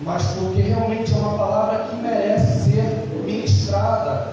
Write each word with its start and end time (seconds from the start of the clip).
mas 0.00 0.22
porque 0.38 0.62
realmente 0.62 1.12
é 1.12 1.16
uma 1.16 1.36
palavra 1.36 1.88
que 1.88 1.96
merece 1.96 2.70
ser 2.70 3.08
ministrada 3.24 4.32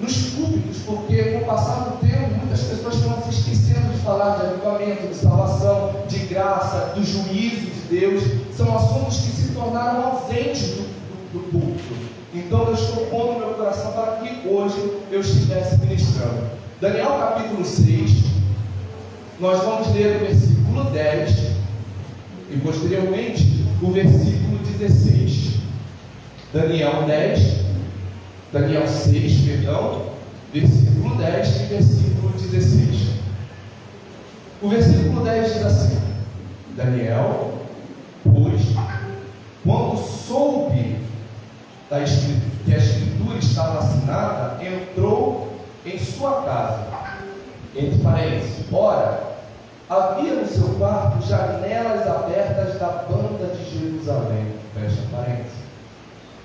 nos 0.00 0.30
públicos, 0.30 0.78
porque 0.86 1.22
com 1.22 1.38
o 1.38 1.44
passar 1.44 1.80
do 1.84 2.06
tempo, 2.06 2.34
muitas 2.38 2.60
pessoas 2.62 2.94
estão 2.94 3.22
se 3.22 3.30
esquecendo 3.30 3.92
de 3.92 3.98
falar 4.00 4.36
de 4.36 4.46
avivamento, 4.46 5.08
de 5.08 5.14
salvação, 5.14 5.94
de 6.06 6.18
graça, 6.20 6.92
do 6.94 7.04
juízo 7.04 7.66
de 7.66 7.98
Deus. 7.98 8.22
São 8.56 8.76
assuntos 8.76 9.18
que 9.18 9.32
se 9.32 9.52
tornaram 9.52 10.06
ausentes 10.06 10.68
do, 10.68 10.82
do, 10.82 11.38
do 11.38 11.50
púlpito. 11.50 12.18
Então 12.34 12.68
eu 12.68 12.74
estou 12.74 13.06
pondo 13.06 13.38
meu 13.38 13.54
coração 13.54 13.92
para 13.92 14.16
que 14.16 14.46
hoje 14.46 15.00
eu 15.10 15.20
estivesse 15.20 15.78
ministrando. 15.78 16.48
Daniel 16.80 17.18
capítulo 17.18 17.64
6, 17.64 18.24
nós 19.40 19.62
vamos 19.64 19.92
ler 19.94 20.16
o 20.16 20.26
versículo 20.26 20.84
10 20.84 21.38
e 22.50 22.56
posteriormente 22.58 23.66
o 23.82 23.90
versículo 23.90 24.47
16. 24.62 25.58
Daniel 26.52 27.04
10, 27.06 27.58
Daniel 28.52 28.88
6, 28.88 29.40
perdão, 29.42 30.06
versículo 30.52 31.16
10 31.16 31.60
e 31.60 31.64
versículo 31.66 32.32
16. 32.32 33.08
O 34.62 34.68
versículo 34.68 35.24
10 35.24 35.52
diz 35.52 35.66
assim: 35.66 36.00
Daniel, 36.76 37.52
pois, 38.24 38.62
quando 39.64 39.98
soube 39.98 40.96
da 41.90 42.02
escritura, 42.02 42.48
que 42.64 42.74
a 42.74 42.78
escritura 42.78 43.38
estava 43.38 43.78
assinada, 43.78 44.64
entrou 44.64 45.52
em 45.86 45.98
sua 45.98 46.42
casa. 46.42 46.86
Entre 47.74 47.98
parênteses, 47.98 48.64
ora, 48.72 49.27
havia 49.88 50.34
no 50.34 50.46
seu 50.46 50.68
quarto 50.74 51.26
janelas 51.26 52.06
abertas 52.06 52.78
da 52.78 53.06
banda 53.08 53.54
de 53.54 53.78
Jerusalém. 53.78 54.46
Fecha 54.74 55.02
parênteses 55.10 55.68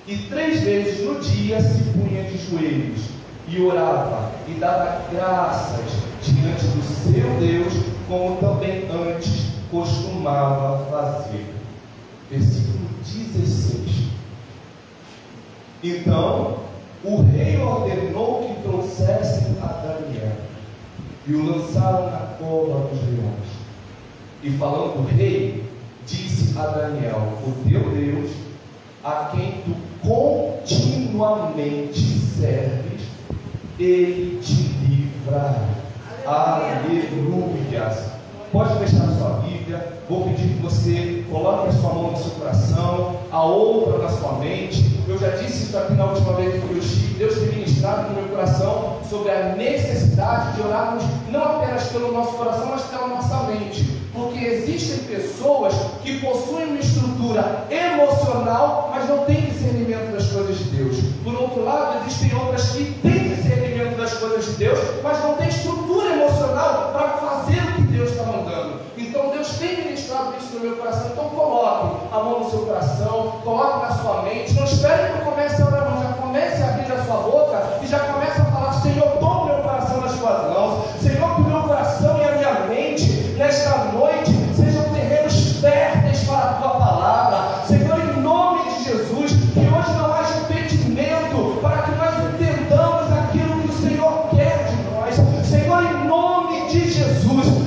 e 0.07 0.17
três 0.17 0.61
vezes 0.61 1.05
no 1.05 1.19
dia 1.19 1.61
se 1.61 1.83
punha 1.91 2.23
de 2.23 2.37
joelhos 2.37 3.01
e 3.47 3.61
orava 3.61 4.31
e 4.47 4.53
dava 4.53 5.01
graças 5.11 5.85
diante 6.21 6.65
do 6.65 6.83
seu 6.83 7.29
Deus, 7.39 7.73
como 8.07 8.37
também 8.37 8.85
antes 8.91 9.53
costumava 9.71 10.85
fazer. 10.89 11.45
Versículo 12.29 12.89
16. 13.01 14.09
Então, 15.83 16.57
o 17.03 17.21
rei 17.21 17.61
ordenou 17.61 18.43
que 18.43 18.61
trouxessem 18.61 19.57
a 19.61 19.67
Daniel 19.67 20.31
e 21.25 21.33
o 21.33 21.45
lançaram 21.45 22.11
na 22.11 22.35
cova 22.37 22.87
dos 22.89 23.01
leões. 23.01 23.63
E 24.43 24.51
falando 24.51 24.99
o 24.99 25.05
rei, 25.05 25.63
disse 26.05 26.57
a 26.57 26.67
Daniel: 26.67 27.39
O 27.45 27.51
teu 27.67 27.89
Deus, 27.91 28.31
a 29.03 29.31
quem 29.31 29.61
tu 29.63 29.75
continuamente 30.05 31.99
serves, 31.99 33.03
ele 33.79 34.39
te 34.41 34.53
livra. 34.85 35.55
Aleluias. 36.25 38.13
Pode 38.51 38.77
fechar 38.79 39.05
a 39.05 39.15
sua 39.15 39.29
Bíblia. 39.39 39.93
Vou 40.07 40.25
pedir 40.25 40.49
que 40.49 40.61
você 40.61 41.23
coloque 41.29 41.69
a 41.69 41.71
sua 41.71 41.93
mão 41.93 42.11
no 42.11 42.17
seu 42.17 42.31
coração, 42.31 43.15
a 43.31 43.43
outra 43.43 43.97
na 43.97 44.09
sua 44.09 44.33
mente. 44.33 45.01
Eu 45.07 45.17
já 45.17 45.29
disse 45.29 45.63
isso 45.63 45.77
aqui 45.77 45.93
na 45.93 46.05
última 46.05 46.33
vez 46.33 46.61
que 46.63 46.69
eu 46.69 46.77
estive. 46.77 47.12
Deus 47.17 47.35
tem 47.35 47.47
ministrado 47.49 48.09
no 48.09 48.21
meu 48.21 48.29
coração 48.29 48.99
sobre 49.09 49.31
a 49.31 49.55
necessidade 49.55 50.53
de 50.53 50.61
orarmos 50.61 51.03
não 51.29 51.43
apenas 51.43 51.83
pelo 51.89 52.11
nosso 52.11 52.33
coração, 52.33 52.67
mas 52.69 52.81
pela 52.83 53.07
nossa 53.07 53.43
mente. 53.43 53.83
Porque 54.13 54.45
existem 54.45 54.99
pessoas 55.05 55.73
que 56.03 56.19
possuem 56.19 56.65
uma 56.65 56.79
estrutura 56.79 57.65
emocional, 57.69 58.91
mas 58.93 59.09
não 59.09 59.25
têm 59.25 59.41
discernimento 59.41 60.11
das 60.11 60.27
coisas 60.27 60.57
de 60.57 60.63
Deus. 60.65 60.97
Por 61.23 61.33
outro 61.33 61.63
lado, 61.63 62.05
existem 62.05 62.35
outras 62.35 62.69
que 62.69 62.93
têm 63.01 63.35
discernimento 63.35 63.97
das 63.97 64.13
coisas 64.13 64.45
de 64.45 64.51
Deus, 64.53 64.79
mas 65.03 65.23
não 65.23 65.33
têm 65.35 65.49
estrutura 65.49 66.13
emocional 66.13 66.91
para 66.91 67.09
fazer 67.09 67.61
o 67.61 67.73
que 67.75 67.81
Deus 67.83 68.11
está 68.11 68.23
mandando. 68.23 68.79
Então 68.97 69.31
Deus 69.31 69.47
tem 69.57 69.77
ministrado 69.77 70.33
isso 70.39 70.53
no 70.55 70.59
meu 70.59 70.77
coração. 70.77 71.09
Então 71.11 71.29
coloque 71.29 72.07
a 72.11 72.19
mão 72.19 72.39
no 72.39 72.49
seu 72.49 72.59
coração, 72.59 73.41
coloque 73.43 73.85
na 73.85 73.95
sua 73.95 74.21
mente. 74.23 74.53
Não 74.53 74.63
espere 74.63 75.11
que 75.11 75.19
eu 75.19 75.25
comece 75.25 75.61
a 75.61 75.65
orar, 75.65 75.89
não. 75.89 76.01
Já 76.01 76.13
comece 76.33 76.63
a 76.63 76.69
abrir 76.69 76.91
a 76.91 77.05
sua 77.05 77.17
boca 77.17 77.61
e 77.83 77.85
já 77.85 77.99
comece 77.99 78.41
a 78.41 78.45
falar, 78.45 78.73
Senhor, 78.81 79.07
toma 79.19 79.45
meu 79.45 79.57
coração 79.57 80.01
nas 80.01 80.13
tuas 80.13 80.51
mãos. 80.51 80.85
Senhor, 80.99 81.35
que 81.35 81.41
o 81.41 81.43
meu 81.43 81.61
coração 81.61 82.17
e 82.17 82.23
a 82.23 82.31
minha 82.31 82.53
mente, 82.67 83.35
nesta 83.37 83.77
noite, 83.93 84.31
sejam 84.55 84.83
terrenos 84.85 85.61
férteis 85.61 86.23
para 86.23 86.39
a 86.39 86.53
tua 86.53 86.69
palavra. 86.71 87.67
Senhor, 87.67 87.99
em 87.99 88.19
nome 88.19 88.63
de 88.63 88.83
Jesus, 88.83 89.31
que 89.31 89.59
hoje 89.59 89.91
não 89.95 90.11
haja 90.11 90.39
impedimento 90.39 91.59
para 91.61 91.83
que 91.83 91.91
nós 91.91 92.33
entendamos 92.33 93.13
aquilo 93.13 93.61
que 93.61 93.69
o 93.69 93.87
Senhor 93.87 94.29
quer 94.31 94.65
de 94.69 94.77
nós. 94.89 95.45
Senhor, 95.45 95.83
em 95.83 96.07
nome 96.07 96.67
de 96.67 96.89
Jesus, 96.89 97.62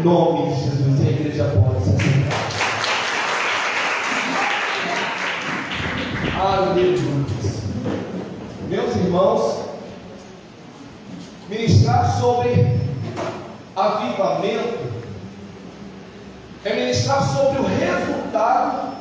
Em 0.00 0.02
nome 0.02 0.54
de 0.54 0.62
Jesus. 0.62 0.98
E 0.98 1.08
a 1.08 1.10
igreja 1.10 1.44
pode 1.44 1.84
se 1.84 1.90
assentar. 1.90 2.40
Aleluia. 6.40 7.26
Meus 8.66 8.96
irmãos, 8.96 9.58
ministrar 11.50 12.18
sobre 12.18 12.80
avivamento 13.76 14.78
é 16.64 16.74
ministrar 16.76 17.22
sobre 17.22 17.58
o 17.58 17.66
resultado 17.66 18.96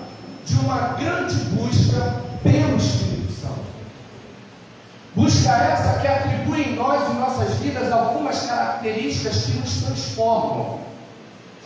de 0.46 0.56
uma 0.56 0.80
grande 1.00 1.36
busca 1.56 2.16
pelo 2.44 2.76
Espírito 2.76 3.10
característica 5.50 5.74
essa 5.74 6.00
que 6.00 6.08
atribui 6.08 6.62
em 6.62 6.76
nós, 6.76 7.10
em 7.10 7.20
nossas 7.20 7.56
vidas, 7.56 7.92
algumas 7.92 8.46
características 8.46 9.46
que 9.46 9.58
nos 9.58 9.82
transformam, 9.84 10.79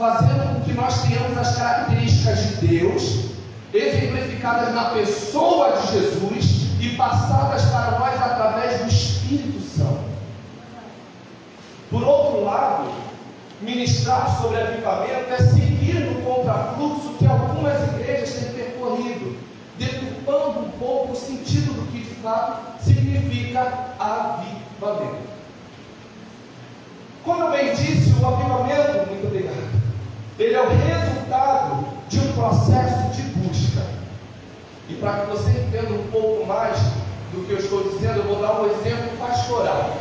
fazendo 0.04 0.54
com 0.54 0.62
que 0.66 0.74
nós 0.74 1.02
tenhamos 1.04 1.38
as 1.38 1.56
características 1.56 2.40
de 2.40 2.68
Deus, 2.68 3.20
exemplificadas 3.74 4.76
na 4.76 4.90
pessoa 4.90 5.78
de 5.78 5.94
Jesus 5.94 6.68
e 6.82 6.90
passadas 6.98 7.62
para 7.72 7.98
nós 7.98 8.22
através 8.22 8.82
do 8.82 8.90
Espírito 8.90 9.62
Santo. 9.62 10.04
Por 11.90 12.04
outro 12.04 12.44
lado, 12.44 12.92
ministrar 13.62 14.42
sobre 14.42 14.60
avivamento 14.60 15.32
é 15.32 15.38
seguir 15.38 16.02
no 16.02 16.22
contrafluxo 16.22 17.14
que 17.18 17.26
algumas 17.26 17.82
igrejas 17.94 18.34
têm 18.34 18.52
percorrido, 18.52 19.38
deturpando 19.80 20.60
um 20.60 20.72
pouco 20.72 21.14
o 21.14 21.16
sentido 21.16 21.74
do 21.74 21.90
que 21.94 22.00
de 22.00 22.16
fato 22.16 22.84
significa 22.84 23.96
avivamento. 23.98 25.32
Como 27.24 27.44
eu 27.44 27.52
bem 27.52 27.74
disse, 27.74 28.12
o 28.20 28.28
avivamento, 28.28 28.93
ele 30.44 30.56
é 30.56 30.62
o 30.62 30.68
resultado 30.68 31.86
de 32.10 32.20
um 32.20 32.34
processo 32.34 33.12
de 33.16 33.22
busca. 33.22 33.82
E 34.90 34.96
para 34.96 35.22
que 35.22 35.28
você 35.28 35.52
entenda 35.52 35.94
um 35.94 36.08
pouco 36.12 36.46
mais 36.46 36.78
do 37.32 37.46
que 37.48 37.54
eu 37.54 37.58
estou 37.58 37.84
dizendo, 37.84 38.20
eu 38.20 38.24
vou 38.24 38.42
dar 38.42 38.62
um 38.62 38.66
exemplo 38.66 39.18
pastoral. 39.18 39.96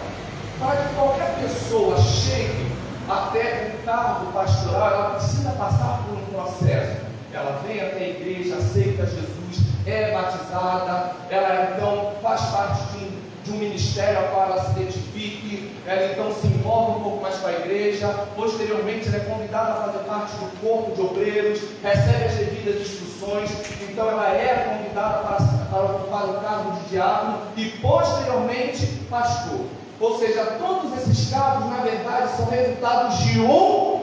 Para 0.59 0.77
que 0.77 0.95
qualquer 0.95 1.37
pessoa 1.41 1.97
chegue 1.97 2.73
até 3.09 3.75
o 3.75 3.85
cargo 3.85 4.33
pastoral, 4.33 4.91
ela 4.91 5.11
precisa 5.11 5.51
passar 5.51 6.03
por 6.07 6.19
um 6.19 6.25
processo. 6.27 7.03
Ela 7.33 7.63
vem 7.65 7.81
até 7.81 8.05
a 8.05 8.09
igreja, 8.09 8.57
aceita 8.57 9.07
Jesus, 9.07 9.65
é 9.87 10.13
batizada, 10.13 11.13
ela 11.31 11.77
então 11.77 12.13
faz 12.21 12.41
parte 12.43 12.99
de 12.99 13.05
um, 13.05 13.12
de 13.45 13.51
um 13.51 13.57
ministério 13.57 14.19
ao 14.19 14.29
qual 14.29 14.45
ela 14.45 14.65
se 14.65 14.81
identifique, 14.81 15.71
ela 15.87 16.13
então 16.13 16.33
se 16.33 16.47
envolve 16.47 17.01
um 17.01 17.03
pouco 17.03 17.23
mais 17.23 17.37
com 17.37 17.49
a 17.49 17.53
igreja, 17.53 18.09
posteriormente 18.37 19.09
ela 19.09 19.17
é 19.17 19.21
convidada 19.21 19.73
a 19.73 19.85
fazer 19.85 19.99
parte 20.05 20.33
do 20.37 20.61
corpo 20.61 20.95
de 20.95 21.01
obreiros, 21.01 21.61
recebe 21.83 22.25
as 22.25 22.35
devidas 22.35 22.81
instruções, 22.81 23.51
então 23.83 24.09
ela 24.09 24.29
é 24.35 24.79
convidada 24.79 25.19
para, 25.19 25.37
para 25.71 25.83
ocupar 25.83 26.25
o 26.31 26.41
cargo 26.41 26.73
de 26.73 26.91
diácono 26.91 27.39
e 27.57 27.65
posteriormente 27.81 28.87
pastor. 29.11 29.61
Ou 30.01 30.19
seja, 30.19 30.45
todos 30.59 30.93
esses 30.99 31.31
cargos, 31.31 31.71
na 31.71 31.83
verdade, 31.83 32.37
são 32.37 32.47
resultados 32.47 33.19
de 33.19 33.41
um 33.41 34.03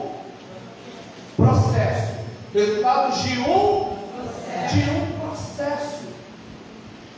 processo. 1.36 2.14
Resultados 2.54 3.22
de 3.22 3.40
um, 3.40 3.96
de 4.72 4.90
um 4.90 5.18
processo. 5.20 5.99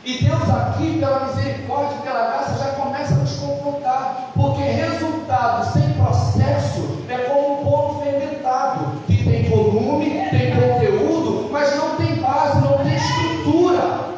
E 0.05 0.21
Deus 0.21 0.49
aqui, 0.49 0.99
pela 0.99 1.27
misericórdia 1.27 1.97
pela 2.03 2.25
graça, 2.25 2.61
já 2.61 2.71
começa 2.73 3.13
a 3.13 3.17
nos 3.17 3.37
confrontar. 3.37 4.31
Porque 4.35 4.61
resultado 4.61 5.71
sem 5.71 5.93
processo 5.93 7.03
é 7.07 7.17
como 7.19 7.61
um 7.61 7.63
bolo 7.63 8.01
fermentado, 8.01 9.01
que 9.07 9.23
tem 9.23 9.49
volume, 9.49 10.27
tem 10.29 10.51
conteúdo, 10.55 11.49
mas 11.51 11.73
não 11.77 11.95
tem 11.95 12.15
base, 12.15 12.59
não 12.59 12.79
tem 12.79 12.95
estrutura. 12.95 14.13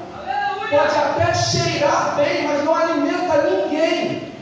Pode 0.71 0.97
até 0.97 1.33
cheirar 1.35 2.15
bem, 2.15 2.47
mas 2.47 2.63
não 2.63 2.73
alimenta 2.73 3.43
ninguém. 3.43 4.33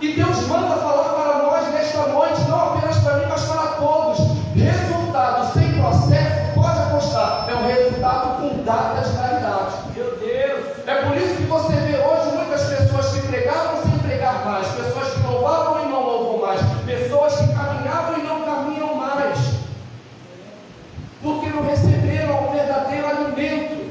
E 0.00 0.12
Deus 0.12 0.46
manda 0.46 0.76
falar 0.76 1.08
para 1.08 1.42
nós 1.42 1.72
nesta 1.72 2.06
noite, 2.06 2.40
não 2.48 2.56
apenas 2.56 2.98
para 2.98 3.16
mim, 3.16 3.26
mas 3.28 3.42
para 3.42 3.66
todos. 3.72 4.18
Resultado 4.54 5.52
sem 5.52 5.72
processo, 5.72 6.54
pode 6.54 6.78
apostar, 6.78 7.46
é 7.48 7.54
um 7.54 7.66
resultado 7.66 8.40
com 8.40 8.62
datas 8.62 9.08
validade. 9.14 9.74
Meu 9.96 10.16
Deus! 10.18 10.66
É 10.86 10.94
por 11.02 11.16
isso 11.16 11.34
que 11.36 11.42
você 11.42 11.72
vê 11.74 11.98
hoje 11.98 12.36
muitas 12.36 12.62
pessoas 12.64 13.08
que 13.12 13.26
pregavam 13.28 13.82
sem 13.82 13.98
pregar 13.98 14.44
mais, 14.44 14.66
pessoas 14.68 15.12
que 15.12 15.20
louvavam 15.26 15.84
e 15.84 15.88
não 15.88 16.02
louvam 16.02 16.46
mais, 16.46 16.60
pessoas 16.86 17.36
que 17.36 17.46
caminhavam 17.52 18.18
e 18.18 18.22
não 18.22 18.42
caminham 18.42 18.94
mais, 18.94 19.38
porque 21.22 21.48
não 21.50 21.62
receberam 21.62 22.48
o 22.48 22.52
verdadeiro 22.52 23.06
alimento. 23.06 23.90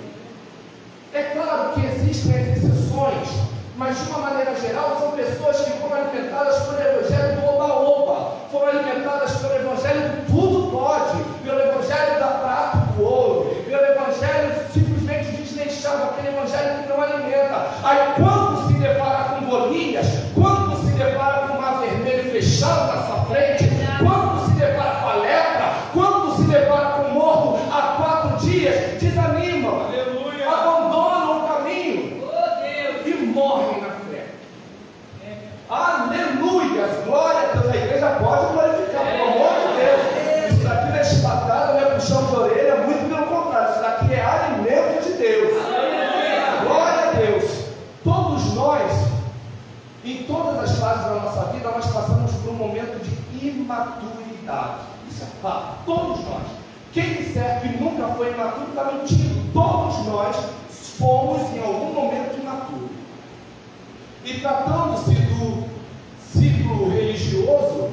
É 1.13 1.23
claro 1.23 1.73
que 1.73 1.85
existem 1.85 2.33
as 2.33 2.57
exceções, 2.57 3.29
mas 3.77 3.95
de 3.97 4.09
uma 4.09 4.19
maneira 4.19 4.55
geral 4.55 4.97
são 4.99 5.11
pessoas 5.11 5.59
que 5.61 5.71
foram 5.79 5.97
alimentadas 5.97 6.57
pelo 6.63 6.81
evangelho 6.81 7.39
do 7.39 7.45
oba-oba, 7.47 8.37
foram 8.51 8.67
alimentadas 8.69 9.35
pelo 9.37 9.53
evangelho 9.53 10.01
do 10.01 10.27
tudo 10.27 10.71
pode, 10.71 11.23
pelo 11.43 11.59
evangelho 11.59 12.19
da 12.19 12.27
prata 12.27 12.77
do 12.95 13.03
ouro, 13.03 13.55
pelo 13.65 13.83
evangelho 13.83 14.53
simplesmente 14.73 15.31
desleixado, 15.31 16.03
aquele 16.03 16.29
evangelho 16.29 16.83
que 16.83 16.89
não 16.89 17.01
alimenta. 17.01 17.69
Aí 17.83 18.13
quando 18.15 18.67
se 18.67 18.73
depara 18.73 19.23
com 19.23 19.45
Golias, 19.45 20.07
quando 20.35 20.75
se 20.85 20.91
depara 20.91 21.47
com 21.47 21.57
o 21.57 21.61
mar 21.61 21.79
vermelho 21.79 22.31
fechado 22.31 22.95
na 22.95 23.03
sua 23.03 23.25
frente, 23.25 23.63
quando 23.99 24.45
se 24.45 24.51
depara 24.59 25.01
com 25.01 25.09
a 25.09 25.15
lepra, 25.15 25.73
quando 25.93 26.35
se 26.35 26.43
depara 26.43 26.89
com 26.89 27.01
o 27.03 27.13
morto 27.13 27.59
há 27.71 27.81
quatro 27.97 28.45
dias, 28.45 29.01
desanimam, 29.01 29.87
abandonam 30.47 31.45
o 31.45 31.47
caminho 31.47 32.23
e 33.05 33.13
morrem 33.33 33.81
na 33.81 33.89
fé. 33.89 34.25
Aleluia! 35.69 36.87
Glória 37.05 37.39
a 37.39 37.57
Deus. 37.57 37.73
A 37.73 37.77
igreja 37.77 38.09
pode 38.21 38.53
glorificar, 38.53 39.05
pelo 39.05 39.23
amor 39.23 39.49
de 39.59 39.67
Deus. 39.77 40.53
Isso 40.53 40.63
daqui 40.63 40.89
não 40.89 40.95
é 40.95 41.03
chibatada, 41.03 41.73
não 41.73 41.79
é 41.79 41.85
puxão 41.95 42.25
de 42.25 42.35
orelha, 42.35 42.75
muito 42.77 43.09
pelo 43.09 43.27
contrário. 43.27 43.71
Isso 43.71 43.81
daqui 43.81 44.13
é 44.13 44.21
alimento 44.23 45.03
de 45.03 45.13
Deus. 45.13 45.63
Glória 46.63 47.09
a 47.09 47.11
Deus. 47.11 47.51
Todos 48.03 48.53
nós, 48.53 48.91
em 50.05 50.23
todas 50.23 50.59
as 50.59 50.79
fases 50.79 51.03
da 51.03 51.11
nossa 51.11 51.51
vida, 51.51 51.69
nós 51.69 51.85
passamos 51.87 52.31
por 52.33 52.51
um 52.51 52.55
momento 52.55 53.03
de 53.03 53.11
imaturidade. 53.67 54.79
Isso 55.09 55.23
é 55.23 55.41
fato. 55.41 55.85
Todos 55.85 56.23
nós. 56.23 56.43
Quem 56.93 57.15
disser 57.15 57.61
que 57.61 57.83
nunca 57.83 58.07
foi 58.15 58.33
imaturo 58.33 58.69
está 58.69 58.85
mentindo. 58.85 59.53
Todos 59.53 60.05
nós 60.05 60.35
fomos 60.97 61.41
em 61.53 61.59
algum 61.59 61.93
momento 61.93 62.39
imaturos. 62.39 62.89
E 64.23 64.39
tratando-se 64.39 65.13
do 65.13 65.67
ciclo 66.33 66.89
religioso, 66.89 67.89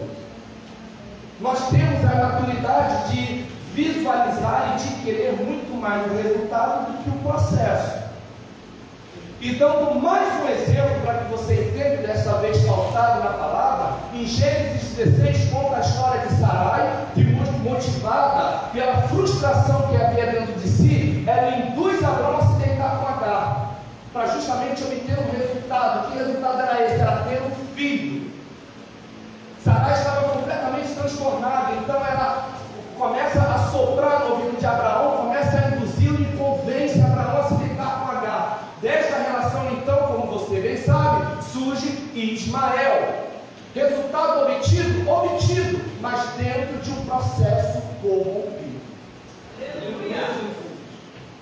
nós 1.41 1.69
temos 1.69 2.05
a 2.05 2.15
maturidade 2.15 3.13
de 3.13 3.45
visualizar 3.75 4.77
e 4.77 4.83
de 4.83 5.03
querer 5.03 5.33
muito 5.33 5.75
mais 5.81 6.11
o 6.11 6.15
resultado 6.15 6.93
do 6.93 7.03
que 7.03 7.11
o 7.11 7.31
processo. 7.31 8.05
E 9.41 9.53
dando 9.57 10.01
mais 10.01 10.43
um 10.43 10.49
exemplo 10.49 11.01
para 11.03 11.19
que 11.19 11.31
você 11.31 11.69
entenda, 11.69 12.07
desta 12.07 12.39
vez 12.39 12.65
pautado 12.65 13.23
na 13.23 13.31
palavra, 13.31 13.94
em 14.15 14.27
Gênesis 14.27 14.97
16 14.97 15.51
conta 15.51 15.77
a 15.77 15.81
história 15.81 16.27
de 16.27 16.35
Sarai, 16.35 17.07
que 17.15 17.25
motivada 17.65 18.69
pela 18.73 19.03
frustração 19.09 19.89
que 19.89 19.97
havia 19.97 20.27
dentro 20.27 20.55
de 20.55 20.69
si, 20.69 21.25
ela 21.27 21.57
induz 21.57 22.03
Abraão 22.05 22.39
a 22.39 22.47
se 22.47 22.53
deitar 22.65 22.99
com 22.99 23.09
Agar, 23.09 23.71
para 24.13 24.27
justamente 24.29 24.85
obter 24.85 25.19
um 25.19 25.37
resultado. 25.37 26.13
Que 26.13 26.19
resultado 26.19 26.61
era 26.61 26.85
esse? 26.85 27.01
Era 27.01 27.25
ter 27.25 27.43
um 27.43 27.75
filho. 27.75 28.31
Sarai 29.65 29.95
estava 29.95 30.29
completamente 30.29 30.95
transtornada, 30.95 31.73
então 31.73 31.97
ela 31.97 32.51
começa 32.97 33.41
a 33.41 33.71
soprar 33.71 34.21
no 34.21 34.35
ouvido 34.35 34.61
de 34.61 34.67
Abraão, 34.67 35.17
começa 35.17 35.59
a 35.59 35.77
induzi-lo 35.77 36.23
e 36.23 36.37
convence 36.37 37.01
Abraão 37.01 37.41
a 37.41 37.49
se 37.49 37.55
deitar 37.55 38.01
com 38.01 38.17
Agar. 38.17 38.59
Desta 38.81 39.17
relação, 39.17 39.73
então, 39.73 39.97
como 40.07 40.39
você 40.39 40.61
bem 40.61 40.77
sabe, 40.77 41.43
surge 41.43 42.11
Ismael. 42.15 43.25
Resultado 43.75 44.53
obtido? 44.53 45.11
Obtido, 45.11 45.81
mas 46.01 46.21
dentro 46.37 46.79
de 46.79 46.91
um 46.91 47.05
processo 47.07 47.83
corrompido. 48.03 48.81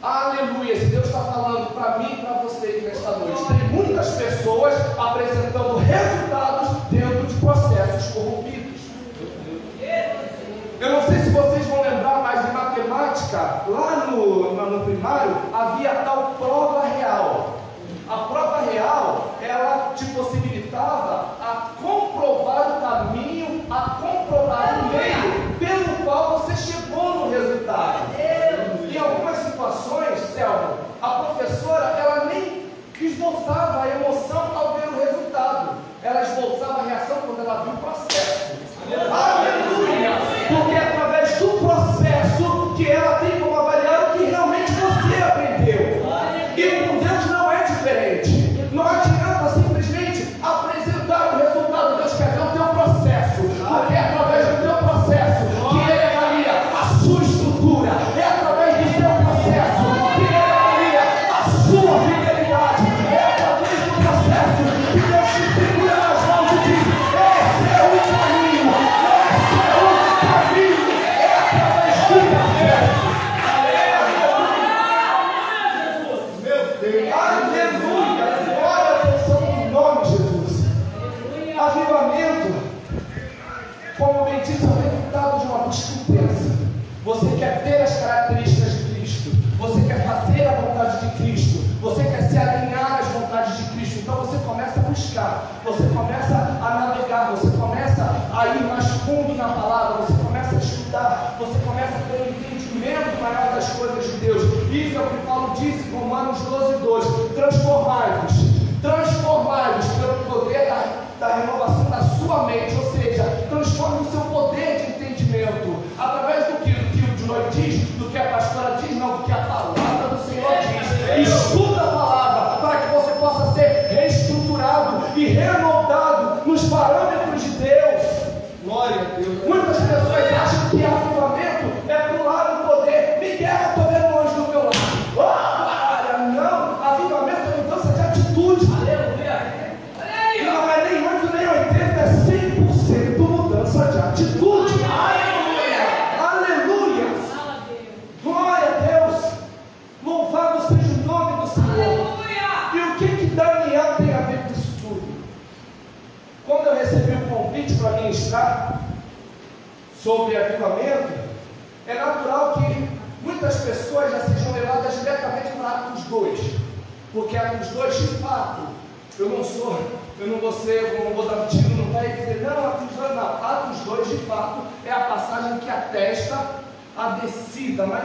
Aleluia! 0.02 0.78
Se 0.78 0.86
Deus 0.86 1.06
está 1.06 1.20
falando 1.20 1.72
para 1.74 1.98
mim 1.98 2.12
e 2.12 2.16
para 2.16 2.42
você 2.42 2.82
nesta 2.84 3.12
noite, 3.18 3.44
tem 3.46 3.68
muitas 3.68 4.10
pessoas 4.16 4.74
apresentando 4.98 5.78
resultados 5.78 6.82
dentro 6.90 7.26
de 7.26 7.34
processos 7.34 8.12
corrompidos. 8.12 8.62
Eu 10.80 10.90
não 10.90 11.02
sei 11.06 11.20
se 11.20 11.30
vocês 11.30 11.64
vão 11.66 11.82
lembrar, 11.82 12.22
mas 12.22 12.48
em 12.48 12.52
matemática, 12.52 13.62
lá 13.68 14.06
no, 14.10 14.52
no 14.52 14.84
primário, 14.84 15.36
havia 15.54 15.94
tal 16.04 16.34
prova 16.36 16.84
real. 16.88 17.60
A 18.08 18.16
prova 18.16 18.70
real, 18.70 19.36
ela 19.40 19.92
te 19.94 20.04
possibilitava 20.06 21.36
a 21.40 21.70
comprovar 21.80 22.76
o 22.76 22.80
caminho, 22.80 23.64
a 23.70 23.80
comprovar 24.02 24.80
o 24.80 24.88
meio 24.88 25.56
pelo 25.60 26.04
qual 26.04 26.40
você 26.40 26.56
chegou 26.56 27.14
no 27.14 27.30
resultado. 27.30 28.00
Em 28.18 28.98
algumas 28.98 29.38
situações, 29.38 30.18
Selma, 30.34 30.78
a 31.00 31.08
professora, 31.10 31.96
ela 31.96 32.24
nem 32.24 32.66
esboçava 33.42 33.82
a 33.82 33.88
emoção 33.88 34.56
ao 34.56 34.74
ver 34.74 34.88
o 34.88 35.04
resultado. 35.04 35.76
Ela 36.02 36.22
esboçava 36.22 36.80
a 36.80 36.84
reação 36.84 37.16
quando 37.26 37.40
ela 37.40 37.64
viu 37.64 37.72
o 37.72 37.76
processo. 37.78 38.52
Aleluia! 39.10 39.51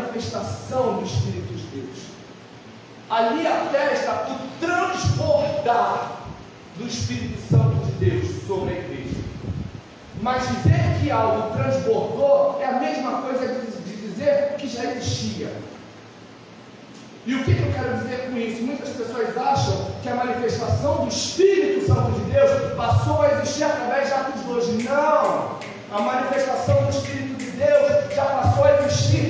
Manifestação 0.07 0.97
do 0.97 1.05
Espírito 1.05 1.53
de 1.53 1.81
Deus. 1.81 1.97
Ali 3.09 3.45
atesta 3.45 4.27
o 4.31 4.65
transbordar 4.65 6.11
do 6.77 6.87
Espírito 6.87 7.39
Santo 7.49 7.85
de 7.85 8.09
Deus 8.09 8.47
sobre 8.47 8.73
a 8.73 8.77
igreja. 8.79 9.17
Mas 10.21 10.47
dizer 10.47 10.99
que 10.99 11.11
algo 11.11 11.55
transbordou 11.55 12.59
é 12.61 12.65
a 12.65 12.79
mesma 12.79 13.21
coisa 13.21 13.47
de, 13.47 13.81
de 13.81 14.07
dizer 14.07 14.55
que 14.57 14.67
já 14.67 14.91
existia. 14.91 15.51
E 17.25 17.35
o 17.35 17.43
que, 17.43 17.51
eu 17.51 17.73
quero 17.73 17.97
dizer 17.97 18.29
com 18.29 18.37
isso? 18.37 18.63
Muitas 18.63 18.89
pessoas 18.89 19.37
acham 19.37 19.87
que 20.01 20.09
a 20.09 20.15
manifestação 20.15 21.03
do 21.03 21.09
Espírito 21.09 21.87
Santo 21.87 22.11
de 22.11 22.31
Deus 22.31 22.73
passou 22.75 23.21
a 23.21 23.33
existir 23.33 23.65
através 23.65 24.07
de 24.07 24.13
Atos 24.13 24.41
2. 24.41 24.83
Não! 24.85 25.57
A 25.91 26.01
manifestação 26.01 26.83
do 26.83 26.89
Espírito 26.89 27.35
de 27.35 27.51
Deus 27.51 28.13
já 28.13 28.25
passou 28.25 28.63
a 28.63 28.81
existir 28.81 29.26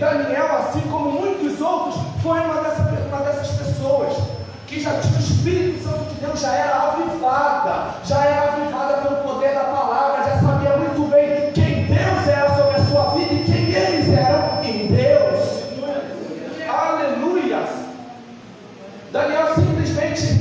Daniel, 0.00 0.56
assim 0.56 0.80
como 0.90 1.10
muitos 1.10 1.60
outros, 1.60 2.00
foi 2.22 2.40
uma, 2.40 2.62
dessa, 2.62 2.80
uma 3.06 3.18
dessas 3.18 3.48
pessoas 3.48 4.16
que 4.66 4.80
já 4.80 4.98
tinha 4.98 5.18
o 5.18 5.20
Espírito 5.20 5.84
Santo 5.84 6.14
de 6.14 6.24
Deus, 6.24 6.40
já 6.40 6.54
era 6.54 6.92
avivada, 6.92 7.96
já 8.02 8.24
era 8.24 8.52
avivada 8.52 9.02
pelo 9.02 9.16
poder 9.16 9.52
da 9.52 9.64
palavra, 9.64 10.24
já 10.24 10.40
sabia 10.40 10.76
muito 10.78 11.10
bem 11.10 11.52
quem 11.52 11.84
Deus 11.84 12.26
era 12.26 12.56
sobre 12.56 12.76
a 12.76 12.84
sua 12.86 13.10
vida 13.10 13.34
e 13.34 13.44
quem 13.44 13.74
eles 13.74 14.08
eram 14.08 14.64
em 14.64 14.86
Deus. 14.86 15.64
Aleluia! 16.66 17.62
Daniel 19.12 19.54
simplesmente 19.54 20.40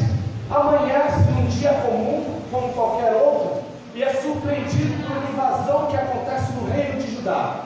amanhece 0.49 1.19
num 1.31 1.47
dia 1.47 1.73
comum, 1.73 2.39
como 2.49 2.71
qualquer 2.71 3.13
outro, 3.13 3.61
e 3.93 4.03
é 4.03 4.13
surpreendido 4.13 5.03
por 5.03 5.17
uma 5.17 5.29
invasão 5.29 5.87
que 5.87 5.97
acontece 5.97 6.53
no 6.53 6.71
reino 6.71 7.01
de 7.01 7.13
Judá. 7.13 7.58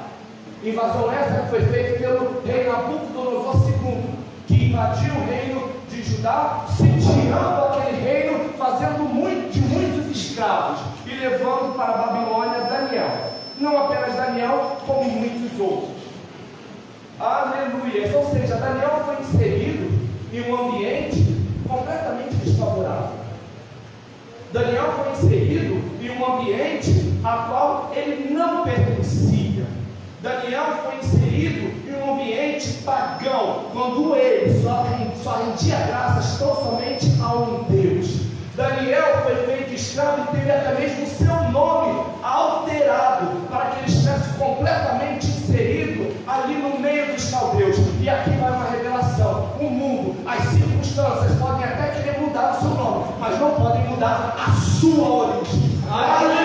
Invasão 0.65 1.11
essa 1.11 1.41
que 1.41 1.49
foi 1.49 1.61
feita 1.65 1.99
pelo 1.99 2.41
rei 2.45 2.65
Nabucodonosor 2.65 3.67
II, 3.67 4.01
que 4.47 4.65
invadiu 4.69 5.13
o 5.13 5.25
reino 5.25 5.69
de 5.89 6.01
Judá, 6.01 6.65
sitiando 6.69 7.65
aquele 7.65 8.01
reino, 8.01 8.49
fazendo 8.57 9.03
muito, 9.13 9.51
de 9.51 9.59
muitos 9.59 10.09
escravos 10.15 10.79
e 11.05 11.15
levando 11.15 11.75
para 11.75 11.91
a 11.91 11.97
Babilônia 11.97 12.61
Daniel. 12.61 13.09
Não 13.59 13.77
apenas 13.77 14.15
Daniel, 14.15 14.77
como 14.87 15.03
muitos 15.03 15.59
outros. 15.59 15.91
Aleluia. 17.19 18.17
Ou 18.17 18.31
seja, 18.31 18.55
Daniel 18.55 19.03
foi 19.05 19.15
inserido 19.19 19.91
em 20.31 20.49
um 20.49 20.55
ambiente 20.55 21.45
completamente 21.67 22.35
desfavorável. 22.35 23.23
Daniel 24.53 24.93
foi 24.93 25.11
inserido 25.11 25.83
em 26.01 26.09
um 26.09 26.25
ambiente 26.25 27.19
a 27.21 27.47
qual 27.49 27.91
ele 27.93 28.33
não 28.33 28.63
pertencia. 28.63 28.92
Daniel 30.23 30.63
foi 30.85 30.99
inserido 30.99 31.73
em 31.85 32.01
um 32.01 32.13
ambiente 32.13 32.81
pagão, 32.85 33.65
quando 33.73 34.15
ele 34.15 34.63
só, 34.63 34.83
rendia 35.33 35.75
graças 35.85 36.39
tão 36.39 36.55
somente 36.55 37.11
a 37.21 37.33
um 37.33 37.63
Deus. 37.63 38.21
Daniel 38.55 39.21
foi 39.23 39.35
feito 39.45 39.73
escravo 39.73 40.21
e 40.21 40.37
teve 40.37 40.49
até 40.49 40.79
mesmo 40.79 41.03
o 41.03 41.07
seu 41.07 41.51
nome 41.51 42.05
alterado 42.23 43.31
para 43.49 43.65
que 43.65 43.79
ele 43.79 43.87
estivesse 43.89 44.29
completamente 44.37 45.27
inserido 45.27 46.15
ali 46.25 46.53
no 46.53 46.79
meio 46.79 47.11
dos 47.11 47.29
caldeus. 47.29 47.75
E 47.99 48.09
aqui 48.09 48.29
vai 48.29 48.51
uma 48.51 48.69
revelação: 48.69 49.49
o 49.59 49.69
mundo, 49.69 50.15
as 50.25 50.41
circunstâncias 50.51 51.37
podem 51.37 51.65
até 51.65 51.99
querer 51.99 52.21
mudar 52.21 52.53
o 52.53 52.61
seu 52.61 52.69
nome, 52.69 53.13
mas 53.19 53.37
não 53.41 53.51
podem 53.55 53.83
mudar 53.89 54.37
a 54.39 54.51
sua 54.53 55.05
origem. 55.05 55.81
Aleluia! 55.91 56.42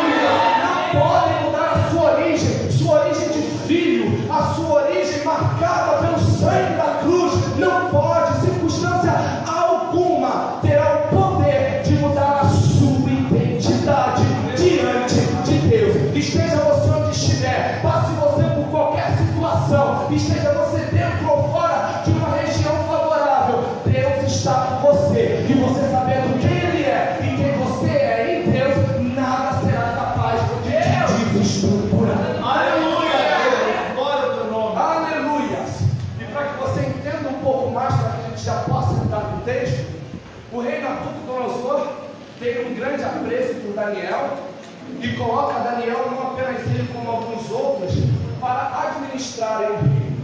Coloca 45.18 45.58
Daniel 45.60 46.10
não 46.10 46.28
apenas 46.28 46.62
ele 46.62 46.88
como 46.92 47.10
alguns 47.10 47.50
outros 47.50 47.92
para 48.40 48.88
administrarem 48.88 49.70
o 49.70 49.76
reino. 49.76 50.18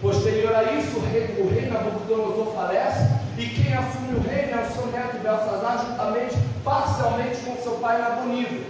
Posterior 0.00 0.54
a 0.54 0.62
isso, 0.72 0.98
o 0.98 1.06
rei, 1.06 1.36
o 1.38 1.48
rei 1.48 1.70
Nabucodonosor 1.70 2.54
falece 2.54 3.08
e 3.38 3.46
quem 3.46 3.74
assume 3.74 4.16
o 4.16 4.20
reino 4.20 4.60
é 4.60 4.66
o 4.66 4.72
seu 4.72 4.86
neto 4.86 5.18
Belsazar, 5.22 5.86
juntamente, 5.86 6.36
parcialmente 6.64 7.36
com 7.40 7.56
seu 7.62 7.72
pai 7.72 8.00
Nabonido. 8.00 8.64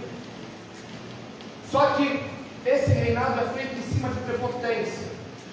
Só 1.71 1.91
que 1.91 2.23
esse 2.65 2.91
reinado 2.91 3.39
é 3.39 3.45
feito 3.53 3.77
em 3.77 3.93
cima 3.93 4.09
de 4.09 4.19
prepotência, 4.21 5.07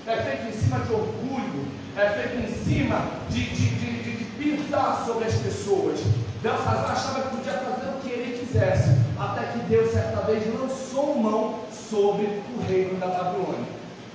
é 0.06 0.16
feito 0.16 0.48
em 0.48 0.60
cima 0.60 0.78
de 0.80 0.92
orgulho, 0.92 1.66
é 1.96 2.08
feito 2.08 2.44
em 2.44 2.64
cima 2.64 3.00
de, 3.30 3.44
de, 3.44 3.68
de, 3.68 4.02
de, 4.02 4.16
de 4.16 4.24
pisar 4.24 5.04
sobre 5.06 5.24
as 5.26 5.34
pessoas. 5.34 6.00
Belsazar 6.40 6.92
achava 6.92 7.22
que 7.22 7.36
podia 7.36 7.52
fazer 7.52 7.88
o 7.88 8.00
que 8.00 8.10
ele 8.10 8.38
quisesse, 8.38 8.90
até 9.18 9.46
que 9.52 9.58
Deus 9.60 9.92
certa 9.92 10.20
vez 10.22 10.42
lançou 10.54 11.16
mão 11.16 11.60
sobre 11.88 12.26
o 12.57 12.62
reino 12.69 12.99
da 12.99 13.07
Babilônia, 13.07 13.67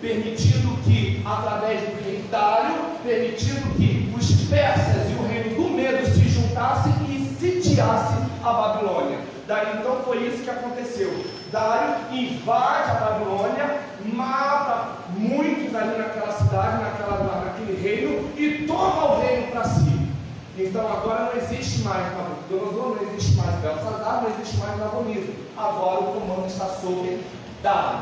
permitindo 0.01 0.77
que, 0.83 1.21
através 1.25 1.81
do 1.81 2.03
rei 2.03 2.23
Dário, 2.31 2.75
permitindo 3.03 3.75
que 3.75 4.13
os 4.17 4.49
persas 4.49 5.09
e 5.09 5.13
o 5.15 5.27
reino 5.27 5.55
do 5.55 5.69
medo 5.69 6.05
se 6.05 6.27
juntassem 6.29 6.93
e 7.09 7.35
sitiassem 7.39 8.25
a 8.43 8.53
Babilônia. 8.53 9.19
Daí 9.47 9.79
então 9.79 10.01
foi 10.05 10.27
isso 10.27 10.43
que 10.43 10.49
aconteceu. 10.49 11.11
Dário 11.51 11.95
invade 12.11 12.91
a 12.91 12.93
Babilônia, 12.93 13.79
mata 14.13 14.89
muitos 15.17 15.73
ali 15.75 15.97
naquela 15.97 16.31
cidade, 16.33 16.83
naquela, 16.83 17.45
naquele 17.45 17.81
reino, 17.81 18.29
e 18.37 18.65
toma 18.67 19.13
o 19.13 19.21
reino 19.21 19.51
para 19.51 19.63
si. 19.63 19.99
Então 20.57 20.81
agora 20.91 21.31
não 21.31 21.41
existe 21.41 21.81
mais 21.83 22.05
Nabucodonosor, 22.15 22.97
não 22.97 23.13
existe 23.13 23.35
mais 23.37 23.55
Belsazar, 23.55 24.21
não 24.21 24.29
existe 24.29 24.57
mais 24.57 24.77
Nabonido. 24.77 25.33
Agora 25.57 26.01
o 26.01 26.13
comando 26.19 26.47
está 26.47 26.65
sobre 26.65 27.21
Dário, 27.61 27.99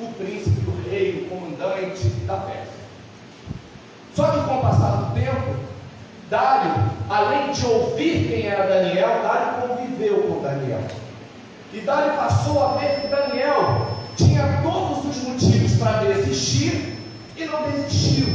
o 0.00 0.06
príncipe 0.14 0.60
do 0.60 0.90
rei, 0.90 1.26
o 1.26 1.34
comandante 1.34 2.08
da 2.26 2.36
Pérsia. 2.36 2.82
Só 4.14 4.26
que 4.26 4.40
com 4.40 4.58
o 4.58 4.62
passar 4.62 4.96
do 4.96 5.14
tempo, 5.14 5.54
Dário, 6.28 6.90
além 7.08 7.52
de 7.52 7.64
ouvir 7.66 8.28
quem 8.28 8.46
era 8.46 8.66
Daniel, 8.66 9.22
Dário 9.22 9.68
conviveu 9.68 10.22
com 10.22 10.42
Daniel. 10.42 10.82
E 11.72 11.80
Dário 11.80 12.14
passou 12.14 12.62
a 12.64 12.78
ver 12.78 13.00
que 13.00 13.08
Daniel 13.08 13.86
tinha 14.16 14.60
todos 14.62 15.04
os 15.04 15.22
motivos 15.22 15.78
para 15.78 16.04
desistir 16.04 16.98
e 17.36 17.44
não 17.44 17.62
desistiu. 17.70 18.26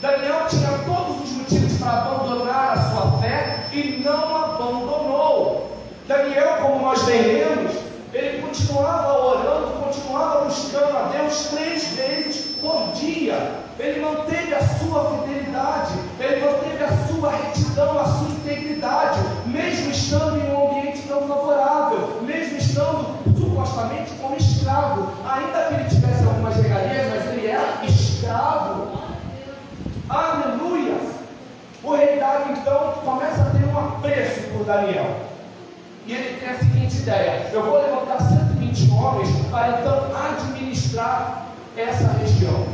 Daniel 0.00 0.46
tinha 0.48 0.78
todos 0.86 1.22
os 1.24 1.36
motivos 1.36 1.78
para 1.78 2.02
abandonar 2.02 2.72
a 2.72 2.90
sua 2.90 3.18
fé 3.20 3.66
e 3.72 4.02
não 4.04 4.36
abandonou. 4.36 5.76
Daniel, 6.06 6.58
como 6.62 6.82
nós 6.82 7.06
lemos, 7.06 7.89
ele 8.12 8.42
continuava 8.42 9.18
orando, 9.18 9.84
continuava 9.84 10.44
buscando 10.46 10.96
a 10.96 11.02
Deus 11.12 11.46
três 11.46 11.84
vezes 11.94 12.56
por 12.60 12.92
dia. 12.92 13.60
Ele 13.78 14.00
manteve 14.00 14.54
a 14.54 14.62
sua 14.62 15.22
fidelidade, 15.22 15.92
ele 16.18 16.44
manteve 16.44 16.84
a 16.84 17.06
sua 17.06 17.30
retidão, 17.30 17.98
a 17.98 18.04
sua 18.04 18.28
integridade, 18.28 19.20
mesmo 19.46 19.90
estando 19.90 20.38
em 20.38 20.52
um 20.52 20.68
ambiente 20.68 21.02
tão 21.08 21.26
favorável, 21.26 22.20
mesmo 22.22 22.58
estando 22.58 23.18
supostamente 23.38 24.10
como 24.20 24.36
escravo, 24.36 25.08
ainda 25.24 25.68
que 25.68 25.74
ele 25.74 25.88
tivesse 25.88 26.24
algumas 26.24 26.56
regalias, 26.56 27.06
mas 27.10 27.26
ele 27.32 27.46
era 27.46 27.84
escravo. 27.84 29.00
Aleluia! 30.08 30.98
O 31.82 31.94
rei 31.94 32.18
Dário 32.18 32.52
então 32.52 32.92
começa 33.04 33.42
a 33.42 33.50
ter 33.50 33.64
um 33.64 33.78
apreço 33.78 34.50
por 34.50 34.64
Daniel. 34.64 35.29
E 36.06 36.12
ele 36.12 36.40
tem 36.40 36.48
a 36.48 36.58
seguinte 36.58 36.96
ideia: 36.98 37.50
eu 37.52 37.62
vou 37.62 37.82
levantar 37.82 38.20
120 38.20 38.90
homens 38.90 39.28
para 39.50 39.80
então 39.80 40.10
administrar 40.14 41.46
essa 41.76 42.12
região. 42.18 42.66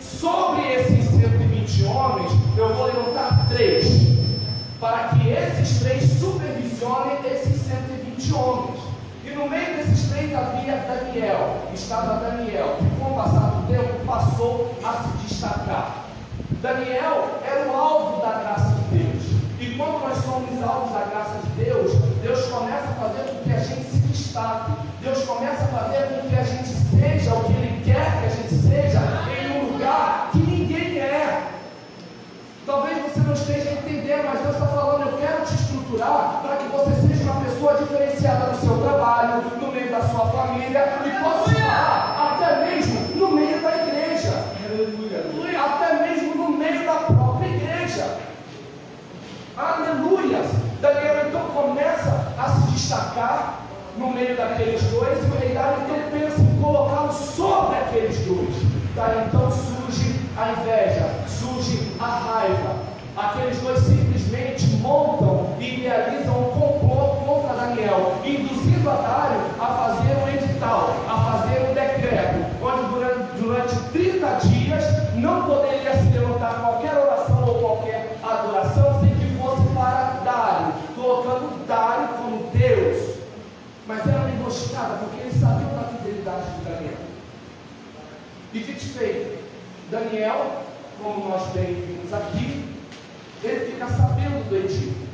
Sobre 0.00 0.62
esses 0.72 1.08
120 1.10 1.84
homens, 1.84 2.32
eu 2.56 2.74
vou 2.74 2.86
levantar 2.86 3.46
três, 3.48 3.86
para 4.80 5.08
que 5.08 5.28
esses 5.28 5.80
três 5.80 6.04
supervisionem 6.18 7.18
esses 7.32 7.60
120 7.62 8.34
homens. 8.34 8.80
E 9.24 9.30
no 9.30 9.48
meio 9.48 9.76
desses 9.76 10.08
três 10.10 10.34
havia 10.34 10.76
Daniel, 10.76 11.68
estava 11.74 12.14
Daniel, 12.14 12.78
que 12.78 13.00
com 13.00 13.12
o 13.12 13.14
passar 13.14 13.50
do 13.50 13.72
tempo 13.72 14.06
passou 14.06 14.74
a 14.82 14.92
se 14.92 15.26
destacar. 15.26 16.06
Daniel 16.62 17.40
era 17.44 17.70
o 17.70 17.76
alvo 17.76 18.22
da 18.22 18.38
graça 18.38 18.74
de 18.74 18.98
Deus. 18.98 19.22
E 19.60 19.74
quando 19.76 20.00
nós 20.00 20.18
somos 20.24 20.62
alvos 20.62 20.92
da 20.92 21.04
graça 21.10 21.38
de 21.44 21.64
Deus, 21.64 21.92
Deus 22.28 22.44
começa 22.48 22.84
a 22.84 23.08
fazer 23.08 23.22
com 23.30 23.42
que 23.42 23.52
a 23.54 23.58
gente 23.58 23.84
se 23.84 23.96
destaque. 24.00 24.72
Deus 25.00 25.24
começa 25.24 25.64
a 25.64 25.68
fazer 25.68 26.08
com 26.08 26.28
que 26.28 26.36
a 26.36 26.42
gente 26.42 26.68
seja 26.68 27.34
o 27.34 27.44
que 27.44 27.52
Ele 27.52 27.82
quer 27.82 28.20
que 28.20 28.26
a 28.26 28.28
gente 28.28 28.54
seja 28.54 29.00
em 29.32 29.58
um 29.58 29.72
lugar 29.72 30.28
que 30.30 30.38
ninguém 30.38 30.98
é. 30.98 31.42
Talvez 32.66 32.98
você 32.98 33.20
não 33.20 33.32
esteja 33.32 33.72
entendendo, 33.72 34.26
mas 34.26 34.40
Deus 34.40 34.56
está 34.56 34.66
falando, 34.66 35.08
eu 35.08 35.16
quero 35.16 35.42
te 35.46 35.54
estruturar 35.54 36.42
para 36.42 36.56
que 36.56 36.68
você 36.68 37.08
seja 37.08 37.30
uma 37.30 37.40
pessoa 37.40 37.78
diferenciada 37.78 38.52
no 38.52 38.58
seu 38.58 38.76
trabalho, 38.76 39.44
no 39.58 39.72
meio 39.72 39.90
da 39.90 40.02
sua 40.02 40.26
família 40.26 40.98
e 41.06 41.24
possa 41.24 41.50
estar 41.50 42.34
até 42.34 42.66
mesmo 42.66 43.16
no 43.16 43.30
meio 43.30 43.62
da 43.62 43.74
igreja. 43.74 44.34
Aleluia. 44.66 45.64
Até 45.64 46.08
mesmo 46.10 46.34
no 46.34 46.58
meio 46.58 46.84
da 46.84 46.94
própria 46.94 47.48
igreja. 47.48 48.18
Aleluia. 49.56 50.68
Daniel 50.80 51.26
então 51.28 51.40
começa 51.48 52.32
a 52.38 52.48
se 52.50 52.70
destacar 52.70 53.62
no 53.96 54.10
meio 54.10 54.27
daqueles 54.38 54.80
dois, 54.84 55.18
e 55.18 55.26
o 55.26 55.38
rei 55.38 55.52
Dário 55.52 55.82
então 55.82 56.20
pensa 56.20 56.40
em 56.40 56.62
colocá-lo 56.62 57.12
sobre 57.12 57.76
aqueles 57.76 58.16
dois. 58.20 58.54
Tá? 58.94 59.26
Então 59.26 59.50
surge 59.50 60.14
a 60.36 60.52
inveja, 60.52 61.10
surge 61.26 61.92
a 61.98 62.06
raiva. 62.06 62.76
Aqueles 63.16 63.58
dois 63.58 63.80
simplesmente 63.80 64.64
montam 64.76 65.56
e 65.58 65.82
realizam 65.82 66.38
um 66.38 66.50
complô 66.50 67.16
contra 67.26 67.54
Daniel, 67.54 68.14
induzindo 68.24 68.88
a 68.88 68.94
Dário 68.94 69.40
a 69.60 69.66
fazer 69.66 70.16
um 70.22 70.28
edital, 70.28 70.94
a 71.08 71.32
fazer 71.32 71.68
um 71.68 71.74
decreto, 71.74 72.46
onde 72.62 72.82
durante, 72.94 73.40
durante 73.40 73.76
30 73.90 74.26
dias 74.46 74.57
de 86.36 86.64
Daniel. 86.64 86.98
E 88.52 88.58
dito 88.60 88.98
feito, 88.98 89.44
Daniel, 89.90 90.62
como 91.02 91.28
nós 91.28 91.48
bem 91.52 91.74
vimos 91.74 92.12
aqui, 92.12 92.64
ele 93.42 93.72
fica 93.72 93.86
sabendo 93.88 94.48
do 94.48 94.56
Egito. 94.56 95.08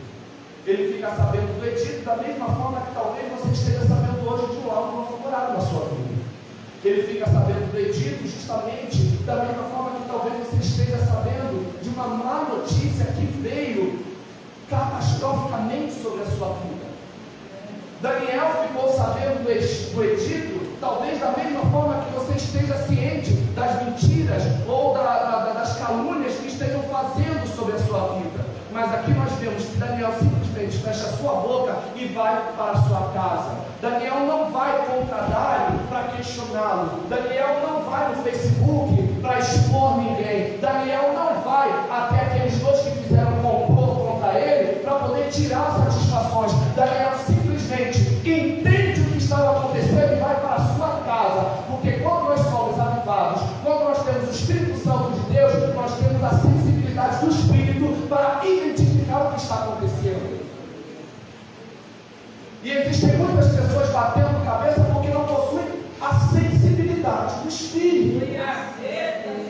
Ele 0.66 0.94
fica 0.94 1.10
sabendo 1.14 1.60
do 1.60 1.66
Egito 1.66 2.04
da 2.04 2.16
mesma 2.16 2.46
forma 2.46 2.80
que 2.80 2.94
talvez 2.94 3.26
você 3.32 3.52
esteja 3.52 3.86
sabendo 3.86 4.28
hoje 4.28 4.46
de 4.56 4.66
um 4.66 4.70
algo 4.70 4.96
não 4.96 5.06
favorável 5.06 5.54
na 5.54 5.60
sua 5.60 5.88
vida. 5.88 6.24
Ele 6.84 7.02
fica 7.02 7.26
sabendo 7.26 7.70
do 7.70 7.78
Egito 7.78 8.26
justamente 8.26 8.96
da 9.24 9.36
mesma 9.44 9.64
forma 9.64 10.00
que 10.00 10.08
talvez 10.08 10.34
você 10.38 10.56
esteja 10.56 10.98
sabendo 10.98 11.82
de 11.82 11.88
uma 11.90 12.08
má 12.08 12.46
notícia 12.48 13.06
que 13.06 13.26
veio 13.42 14.04
catastroficamente 14.70 15.92
sobre 15.92 16.22
a 16.22 16.26
sua 16.26 16.48
vida. 16.48 16.84
Daniel 18.00 18.66
ficou 18.68 18.92
sabendo 18.92 19.44
do 19.44 20.04
Egito, 20.04 20.63
talvez 20.84 21.18
da 21.18 21.30
mesma 21.30 21.62
forma 21.70 22.04
que 22.04 22.12
você 22.12 22.34
esteja 22.34 22.76
ciente 22.86 23.30
das 23.56 23.82
mentiras 23.82 24.42
ou 24.68 24.92
da, 24.92 25.02
da, 25.02 25.52
das 25.54 25.78
calúnias 25.78 26.34
que 26.34 26.48
estejam 26.48 26.82
fazendo 26.82 27.46
sobre 27.56 27.76
a 27.76 27.78
sua 27.78 28.18
vida. 28.18 28.44
Mas 28.70 28.92
aqui 28.92 29.12
nós 29.12 29.32
vemos 29.34 29.64
que 29.64 29.76
Daniel 29.76 30.12
simplesmente 30.18 30.76
fecha 30.78 31.06
a 31.06 31.12
sua 31.16 31.34
boca 31.36 31.76
e 31.94 32.06
vai 32.06 32.52
para 32.56 32.72
a 32.72 32.82
sua 32.82 33.10
casa. 33.14 33.54
Daniel 33.80 34.26
não 34.26 34.50
vai 34.50 34.84
contra 34.84 35.22
Dário 35.22 35.78
para 35.88 36.02
questioná-lo. 36.08 37.04
Daniel 37.08 37.60
não 37.66 37.88
vai 37.88 38.08
no 38.08 38.22
Facebook 38.22 39.20
para 39.22 39.38
expor 39.38 39.96
ninguém. 39.96 40.58
Daniel 40.58 41.14
não 41.14 41.40
vai 41.40 41.70
até 41.90 42.33
batendo 63.94 64.44
cabeça 64.44 64.80
porque 64.92 65.08
não 65.08 65.24
possuem 65.24 65.66
a 66.00 66.14
sensibilidade 66.14 67.34
do 67.42 67.48
Espírito. 67.48 68.26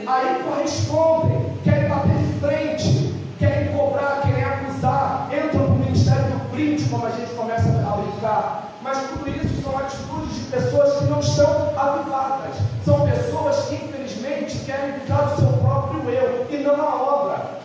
Aí 0.07 0.43
correspondem, 0.45 1.59
querem 1.65 1.89
bater 1.89 2.19
de 2.19 2.41
frente, 2.41 3.15
querem 3.39 3.73
cobrar, 3.75 4.21
querem 4.21 4.45
acusar, 4.45 5.31
entram 5.33 5.69
no 5.69 5.77
ministério 5.77 6.25
do 6.25 6.51
print, 6.51 6.85
como 6.91 7.07
a 7.07 7.11
gente 7.11 7.33
começa 7.33 7.69
a 7.69 7.97
brincar. 7.97 8.73
Mas 8.83 8.99
tudo 9.09 9.31
isso 9.31 9.63
são 9.63 9.79
atitudes 9.79 10.35
de 10.37 10.51
pessoas 10.51 10.99
que 10.99 11.05
não 11.05 11.21
estão 11.21 11.73
avivadas. 11.75 12.57
São 12.85 13.09
pessoas 13.09 13.57
que, 13.67 13.77
infelizmente, 13.77 14.59
querem 14.67 15.01
ficar 15.01 15.33
o 15.33 15.37
seu 15.37 15.53
próprio 15.55 16.11
eu 16.11 16.47
e 16.51 16.57
não 16.59 16.75
a 16.75 17.03
obra. 17.03 17.61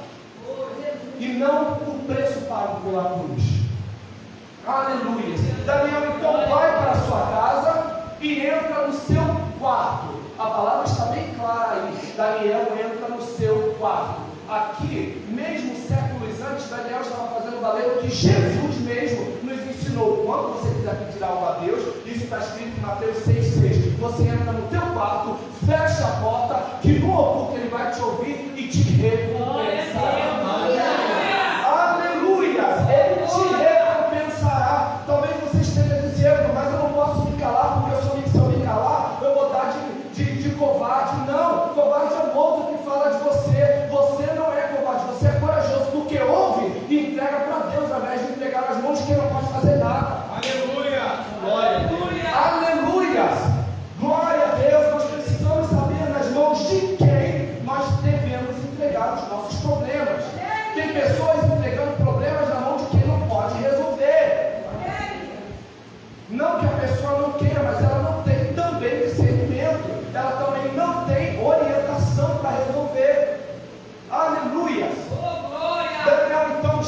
E 1.20 1.28
não 1.34 1.74
o 1.74 2.04
preço 2.08 2.39
pago 2.46 2.80
pela 2.86 3.20
cruz. 3.20 3.60
Aleluia. 4.65 5.36
Daniel 5.65 6.15
então 6.18 6.34
vai 6.50 6.78
para 6.78 6.92
a 6.92 7.06
sua 7.06 7.22
casa 7.28 8.15
e 8.22 8.39
entra 8.46 8.88
no 8.88 8.94
seu 8.94 9.24
quarto. 9.60 10.20
A 10.38 10.46
palavra 10.46 10.86
está 10.86 11.06
bem 11.06 11.34
clara 11.36 11.76
aí. 11.76 12.13
Daniel 12.15 12.68
entra 12.74 13.10
no 13.10 13.22
seu 13.22 13.76
quarto. 13.80 14.22
Aqui, 14.50 15.26
mesmo 15.30 15.76
séculos 15.76 16.42
antes, 16.42 16.70
Daniel 16.70 17.02
estava 17.02 17.39
fazendo 17.39 17.62
valer 17.62 17.86
o 17.86 18.00
que 18.00 18.09
Jesus 18.19 18.82
mesmo 18.82 19.27
nos 19.43 19.62
ensinou. 19.62 20.23
Quando 20.25 20.60
você 20.60 20.75
quiser 20.75 20.95
pedir 21.05 21.23
algo 21.23 21.45
a 21.45 21.51
Deus, 21.60 21.82
isso 22.05 22.25
está 22.25 22.39
escrito 22.39 22.77
em 22.77 22.82
Mateus 22.82 23.17
6,6. 23.19 23.97
Você 23.97 24.23
entra 24.23 24.51
no 24.51 24.67
teu 24.67 24.82
quarto, 24.82 25.38
fecha 25.65 26.05
a 26.05 26.12
porta, 26.21 26.79
que 26.82 26.99
no 26.99 27.13
oculto 27.13 27.59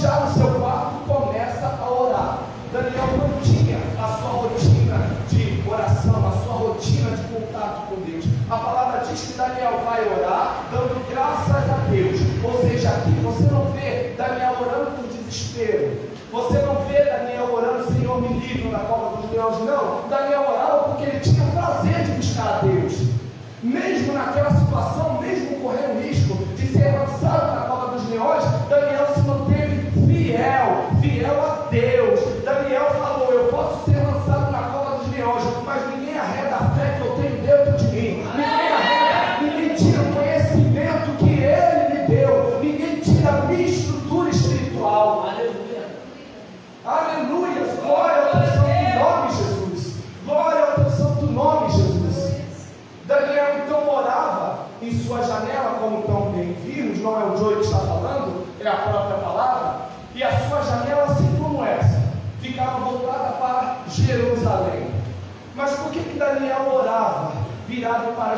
já 0.02 0.22
no 0.22 0.34
seu 0.34 0.60
quarto, 0.60 1.06
começa 1.08 1.78
a 1.80 1.92
orar. 1.92 2.40
Daniel 2.74 3.06
não 3.20 3.40
tinha 3.42 3.78
a 4.02 4.08
sua 4.18 4.30
rotina 4.30 4.98
de 5.30 5.64
oração, 5.70 6.28
a 6.28 6.44
sua 6.44 6.54
rotina 6.54 7.12
de 7.12 7.24
contato 7.26 7.88
com 7.88 8.02
Deus. 8.02 8.26
A 8.50 8.58
palavra 8.58 9.06
diz 9.08 9.22
que 9.22 9.38
Daniel 9.38 9.82
vai 9.86 10.02
orar, 10.18 10.64
dando 10.72 11.08
graças 11.08 11.70
a 11.70 11.86
Deus. 11.92 12.20
Ou 12.44 12.62
seja, 12.62 12.90
aqui 12.90 13.12
você 13.22 13.44
não 13.44 13.66
vê 13.74 14.16
Daniel 14.18 14.56
orando 14.60 14.92
por 14.92 15.08
desespero. 15.08 16.10
Você 16.32 16.58
não 16.60 16.76
vê 16.88 17.04
Daniel 17.04 17.54
orando, 17.54 17.92
Senhor, 17.92 18.22
me 18.22 18.40
livre 18.40 18.70
na 18.70 18.80
cova 18.80 19.18
dos 19.18 19.32
leões. 19.32 19.60
Não. 19.60 20.08
Daniel 20.10 20.31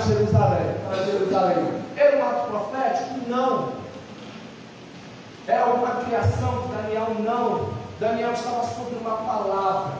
Jerusalém? 0.05 0.75
Para 0.87 1.05
Jerusalém? 1.05 1.83
Era 1.95 2.17
um 2.17 2.29
ato 2.29 2.47
profético? 2.47 3.29
Não. 3.29 3.73
Era 5.47 5.63
alguma 5.63 5.95
criação 6.03 6.61
de 6.61 6.75
Daniel? 6.75 7.07
Não. 7.19 7.69
Daniel 7.99 8.33
estava 8.33 8.63
sobre 8.63 8.95
uma 8.95 9.17
palavra. 9.17 9.93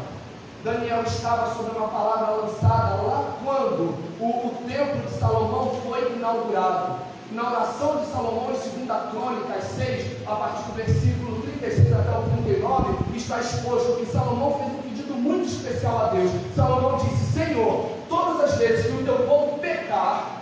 Daniel 0.63 1.03
estava 1.03 1.53
sobre 1.55 1.77
uma 1.77 1.87
palavra 1.87 2.35
lançada 2.35 3.01
lá 3.01 3.33
quando 3.43 3.95
o, 4.19 4.25
o 4.25 4.63
templo 4.67 5.01
de 5.01 5.19
Salomão 5.19 5.79
foi 5.85 6.13
inaugurado. 6.15 6.95
Na 7.31 7.49
oração 7.49 7.97
de 7.97 8.05
Salomão, 8.11 8.51
em 8.51 8.85
2 8.85 9.11
Crônicas 9.11 9.63
6, 9.75 10.27
a 10.27 10.35
partir 10.35 10.63
do 10.63 10.75
versículo 10.75 11.41
36 11.41 11.93
até 11.93 12.17
o 12.17 12.23
39, 12.43 13.17
está 13.17 13.39
exposto 13.39 13.97
que 13.97 14.05
Salomão 14.05 14.59
fez 14.59 14.71
um 14.71 14.81
pedido 14.83 15.13
muito 15.15 15.47
especial 15.47 16.05
a 16.05 16.09
Deus. 16.09 16.31
Salomão 16.55 16.97
disse: 16.97 17.33
Senhor, 17.33 17.89
todas 18.07 18.51
as 18.51 18.57
vezes 18.59 18.85
que 18.85 19.01
o 19.01 19.03
teu 19.03 19.27
povo 19.27 19.57
pecar, 19.93 20.41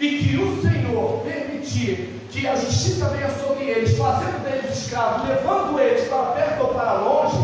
e 0.00 0.18
que 0.18 0.36
o 0.36 0.62
Senhor 0.62 1.20
permitir 1.22 2.26
que 2.30 2.46
a 2.46 2.56
justiça 2.56 3.08
venha 3.08 3.30
sobre 3.30 3.64
eles, 3.64 3.96
fazendo 3.96 4.42
deles 4.44 4.78
escravos, 4.78 5.28
levando 5.28 5.78
eles 5.78 6.08
para 6.08 6.32
perto 6.32 6.62
ou 6.62 6.68
para 6.68 6.92
longe, 6.94 7.36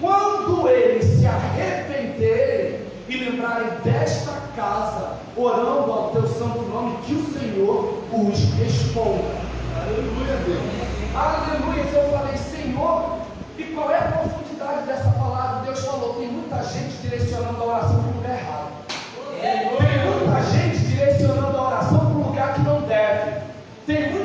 quando 0.00 0.68
eles 0.68 1.04
se 1.04 1.26
arrependerem 1.26 2.80
e 3.08 3.16
lembrarem 3.16 3.68
desta 3.84 4.32
casa, 4.56 5.18
orando 5.36 5.92
ao 5.92 6.10
teu 6.10 6.26
santo 6.26 6.62
nome, 6.62 6.98
que 7.06 7.14
o 7.14 7.32
Senhor 7.32 8.02
os 8.12 8.38
responda. 8.54 9.40
Aleluia, 9.76 10.36
Deus. 10.44 10.60
Aleluia. 11.14 11.82
Eu 11.92 12.18
falei, 12.18 12.36
Senhor, 12.36 13.18
e 13.58 13.64
qual 13.74 13.90
é 13.90 13.98
a 13.98 14.12
profundidade 14.12 14.86
dessa 14.86 15.10
palavra? 15.10 15.64
Deus 15.64 15.80
falou, 15.80 16.14
tem 16.14 16.28
muita 16.28 16.62
gente 16.62 16.96
direcionando 17.02 17.62
a 17.62 17.66
oração 17.66 18.02
para 18.02 18.19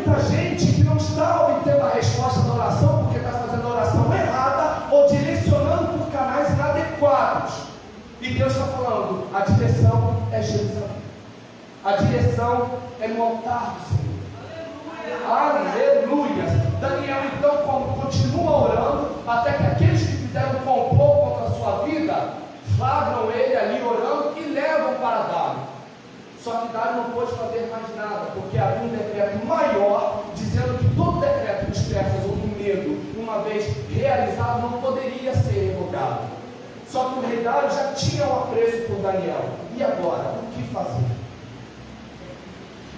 muita 0.05 0.21
gente 0.29 0.67
que 0.67 0.83
não 0.83 0.97
está 0.97 1.47
obtendo 1.47 1.81
a 1.81 1.89
resposta 1.89 2.41
da 2.41 2.53
oração 2.53 3.03
porque 3.03 3.17
está 3.17 3.31
fazendo 3.31 3.67
a 3.67 3.71
oração 3.71 4.13
errada 4.13 4.83
ou 4.91 5.07
direcionando 5.07 5.97
por 5.97 6.11
canais 6.11 6.49
inadequados. 6.51 7.53
E 8.21 8.29
Deus 8.29 8.53
está 8.53 8.65
falando: 8.65 9.27
a 9.33 9.39
direção 9.41 10.15
é 10.31 10.41
Jerusalém. 10.41 11.05
A 11.83 11.91
direção 11.93 12.69
é 13.01 13.07
no 13.07 13.23
altar 13.23 13.75
do 13.75 13.87
Senhor. 13.89 14.05
Aleluia. 15.27 16.43
Daniel 16.79 17.21
então 17.37 17.83
continua 18.01 18.63
orando 18.63 19.09
até 19.27 19.53
que 19.53 19.63
aqueles 19.63 20.01
que 20.01 20.17
fizeram 20.17 20.59
complô 20.59 21.15
contra 21.15 21.47
a 21.47 21.51
sua 21.51 21.85
vida 21.85 22.33
flagram 22.77 23.31
ele 23.31 23.55
ali 23.55 23.81
orando 23.83 24.33
e 24.37 24.41
levam 24.41 24.95
para 24.95 25.23
Dário. 25.23 25.59
Só 26.45 26.58
que 26.60 26.73
Dário 26.73 26.97
não 26.97 27.10
pôde 27.10 27.31
fazer 27.31 27.71
mais 27.71 27.95
nada, 27.95 28.27
porque 28.36 28.55
havia 28.55 28.84
um 28.84 28.89
decreto 28.89 29.43
maior 29.47 30.25
dizendo 30.36 30.77
que 30.77 30.95
todo 30.95 31.19
decreto 31.19 31.71
dos 31.71 31.81
persas 31.86 32.23
ou 32.23 32.36
do 32.36 32.55
medo, 32.55 33.19
uma 33.19 33.39
vez 33.39 33.75
realizado, 33.89 34.62
não 34.62 34.79
poderia 34.79 35.36
ser 35.36 35.71
revogado. 35.71 36.19
Só 36.88 37.10
que 37.10 37.17
o 37.17 37.21
rei 37.27 37.41
Dário 37.43 37.71
já 37.71 37.93
tinha 37.93 38.27
um 38.27 38.43
apreço 38.43 38.84
por 38.84 38.97
Daniel. 38.97 39.43
E 39.75 39.84
agora, 39.84 40.36
o 40.43 40.55
que 40.55 40.62
fazer? 40.71 41.08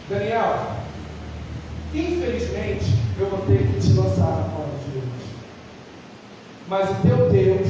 Daniel, 0.10 0.58
infelizmente, 1.94 2.98
eu 3.18 3.30
vou 3.30 3.40
ter 3.48 3.66
que 3.66 3.80
te 3.80 3.94
lançar 3.94 4.26
na 4.26 4.44
prova 4.44 4.72
de 4.84 4.98
hoje. 4.98 5.36
Mas 6.68 6.90
o 6.90 6.96
teu 6.96 7.30
Deus, 7.30 7.70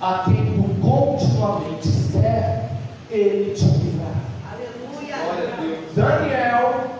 a 0.00 0.22
quem 0.24 0.54
tu 0.54 0.80
continuamente 0.80 1.88
serve, 1.88 2.68
ele 3.10 3.54
te 3.54 3.64
livrará. 3.64 4.03
Daniel, 5.94 6.90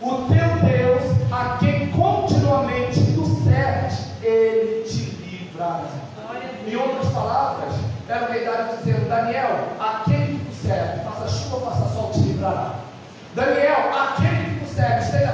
o 0.00 0.10
teu 0.28 0.68
Deus, 0.68 1.32
a 1.32 1.56
quem 1.58 1.90
continuamente 1.90 3.00
tu 3.14 3.24
serves, 3.44 4.10
ele 4.22 4.84
te 4.84 5.16
livrará. 5.22 5.82
A 6.18 6.68
Em 6.70 6.76
outras 6.76 7.12
palavras, 7.12 7.74
era 8.08 8.26
o 8.26 8.32
rei 8.32 8.44
Dário 8.44 8.76
dizendo: 8.76 9.08
Daniel, 9.08 9.68
aquele 9.80 10.38
que 10.38 10.44
tu 10.44 10.54
serve, 10.66 11.04
faça 11.04 11.28
chuva, 11.28 11.70
faça 11.70 11.94
sol, 11.94 12.10
te 12.12 12.20
livrará. 12.20 12.74
Daniel, 13.34 13.90
aquele 13.92 14.44
que 14.44 14.64
tu 14.64 14.74
serve, 14.74 15.00
esteja 15.00 15.25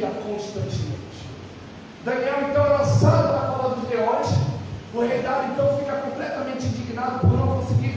constantemente. 0.00 1.02
Daniel 2.04 2.50
então 2.50 2.68
lançado 2.68 3.32
na 3.32 3.54
cova 3.54 3.76
dos 3.76 3.88
leões. 3.88 4.26
O 4.94 5.00
rei 5.00 5.22
Davi 5.22 5.52
então 5.52 5.78
fica 5.78 5.92
completamente 5.98 6.66
indignado 6.66 7.20
por 7.20 7.30
não 7.30 7.60
conseguir 7.60 7.92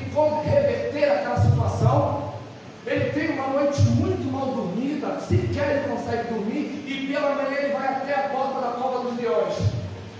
reverter 0.45 1.11
aquela 1.11 1.41
situação. 1.41 2.33
Ele 2.85 3.11
tem 3.11 3.31
uma 3.31 3.47
noite 3.47 3.81
muito 3.81 4.31
mal 4.31 4.47
dormida, 4.47 5.19
sequer 5.19 5.77
ele 5.77 5.95
consegue 5.95 6.33
dormir, 6.33 6.83
e 6.85 7.07
pela 7.11 7.35
manhã 7.35 7.57
ele 7.57 7.73
vai 7.73 7.87
até 7.87 8.13
a 8.13 8.29
porta 8.29 8.61
da 8.61 8.73
cova 8.73 9.09
dos 9.09 9.19
leões. 9.19 9.55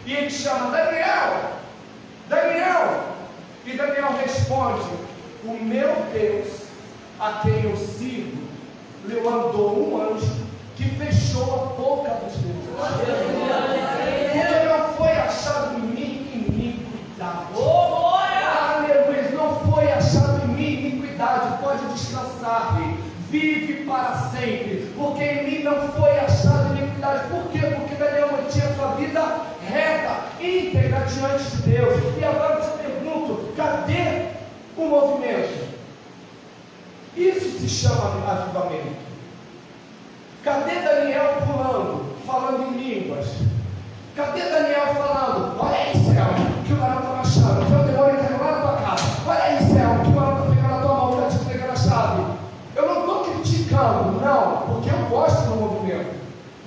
E 0.06 0.14
ele 0.14 0.30
chama 0.30 0.72
Daniel, 0.72 1.52
Daniel. 2.28 3.04
E 3.66 3.78
Daniel 3.78 4.18
responde: 4.22 4.90
O 5.44 5.64
meu 5.64 5.96
Deus, 6.12 6.64
a 7.20 7.42
quem 7.44 7.64
eu 7.64 7.78
sirvo, 7.78 8.44
lhe 9.06 9.22
mandou 9.22 9.94
um 9.94 10.02
anjo 10.02 10.35
que 10.76 10.84
fechou 10.96 11.54
a 11.54 11.82
boca 11.82 12.10
dos 12.16 12.36
leões. 12.44 12.66
Porque 14.32 14.68
não 14.68 14.94
foi 14.94 15.12
achado 15.12 15.78
em 15.78 15.82
mim 15.82 16.28
iniquidade. 16.34 17.48
Aleluia, 18.76 19.30
não 19.34 19.60
foi 19.72 19.92
achado 19.92 20.44
em 20.44 20.48
mim 20.50 20.90
iniquidade. 20.90 21.64
Pode 21.64 21.86
descansar, 21.94 22.78
rei. 22.78 22.98
Vive 23.30 23.86
para 23.86 24.16
sempre, 24.30 24.94
porque 24.96 25.24
em 25.24 25.44
mim 25.46 25.64
não 25.64 25.90
foi 25.90 26.20
achado 26.20 26.78
iniquidade. 26.78 27.28
Por 27.30 27.52
quê? 27.52 27.60
Porque 27.76 27.96
Daniel 27.96 28.32
mantinha 28.32 28.74
sua 28.76 28.90
vida 28.96 29.42
reta, 29.68 30.26
íntegra 30.40 31.00
diante 31.06 31.44
de 31.44 31.62
Deus. 31.64 32.18
E 32.18 32.24
agora 32.24 32.54
eu 32.56 32.62
te 32.62 32.78
pergunto: 32.78 33.54
cadê 33.58 34.28
o 34.78 34.86
movimento? 34.86 35.66
Isso 37.18 37.60
se 37.60 37.68
chama 37.68 38.22
avivamento. 38.30 39.05
Cadê 40.46 40.76
Daniel 40.76 41.42
pulando, 41.48 42.06
falando 42.24 42.68
em 42.68 42.78
línguas? 42.78 43.26
Cadê 44.16 44.42
Daniel 44.42 44.94
falando? 44.94 45.60
Olha 45.60 45.76
aí, 45.76 45.94
céu, 45.94 46.28
que 46.64 46.72
o 46.72 46.78
garoto 46.78 47.02
está 47.02 47.20
achando. 47.22 47.66
Que 47.66 47.74
o 47.74 47.92
demônio 47.92 48.22
está 48.22 48.38
lá 48.38 48.52
na 48.52 48.62
tua 48.62 48.74
casa. 48.74 49.04
Olha 49.26 49.44
aí, 49.44 49.58
céu, 49.58 49.90
que 50.04 50.08
o 50.08 50.14
garoto 50.14 50.42
está 50.44 50.56
pegando 50.56 50.76
a 50.76 50.82
tua 50.82 50.94
mão, 50.94 51.18
está 51.18 51.30
te 51.30 51.46
entregando 51.46 51.72
a 51.72 51.76
chave. 51.76 52.24
Eu 52.76 52.86
não 52.86 53.00
estou 53.00 53.24
criticando, 53.24 54.22
não, 54.22 54.58
porque 54.68 54.90
eu 54.92 55.10
gosto 55.10 55.50
do 55.50 55.56
movimento. 55.56 56.14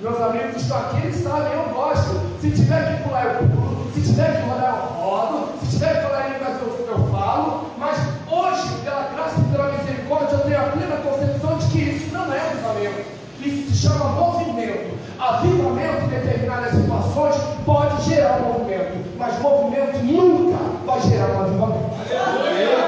Meus 0.01 0.21
amigos 0.21 0.61
estão 0.61 0.77
aqui, 0.77 0.97
eles 0.97 1.23
sabem, 1.23 1.53
eu 1.53 1.69
gosto. 1.73 2.19
Se 2.41 2.51
tiver 2.51 2.97
que 2.97 3.03
pular, 3.03 3.25
eu 3.27 3.47
pulo. 3.47 3.91
Se 3.95 4.01
tiver 4.01 4.41
que 4.41 4.49
rodar, 4.49 4.75
eu 4.75 5.01
rodo. 5.01 5.57
Se 5.61 5.77
tiver 5.77 5.95
que 5.95 6.01
falar 6.01 6.27
em 6.27 6.33
línguas, 6.33 6.61
eu, 6.61 6.85
eu 6.85 7.07
falo. 7.07 7.71
Mas 7.77 7.97
hoje, 8.27 8.75
pela 8.83 9.03
graça 9.03 9.39
e 9.39 9.43
pela 9.49 9.71
misericórdia, 9.71 10.35
eu 10.35 10.39
tenho 10.39 10.59
a 10.59 10.63
plena 10.63 10.97
concepção 10.97 11.57
de 11.57 11.65
que 11.67 11.79
isso 11.79 12.13
não 12.13 12.33
é 12.33 12.41
avivamento. 12.41 13.19
Isso 13.41 13.71
se 13.71 13.87
chama 13.87 14.09
movimento. 14.09 14.97
Avivamento 15.17 16.05
em 16.05 16.09
determinadas 16.39 16.73
situações 16.73 17.35
pode 17.65 18.03
gerar 18.03 18.37
um 18.37 18.53
movimento, 18.53 19.17
mas 19.17 19.39
movimento 19.39 19.97
nunca 20.03 20.57
vai 20.85 21.01
gerar 21.01 21.27
um 21.33 21.41
avivamento. 21.41 21.89
Aleluia! 22.09 22.79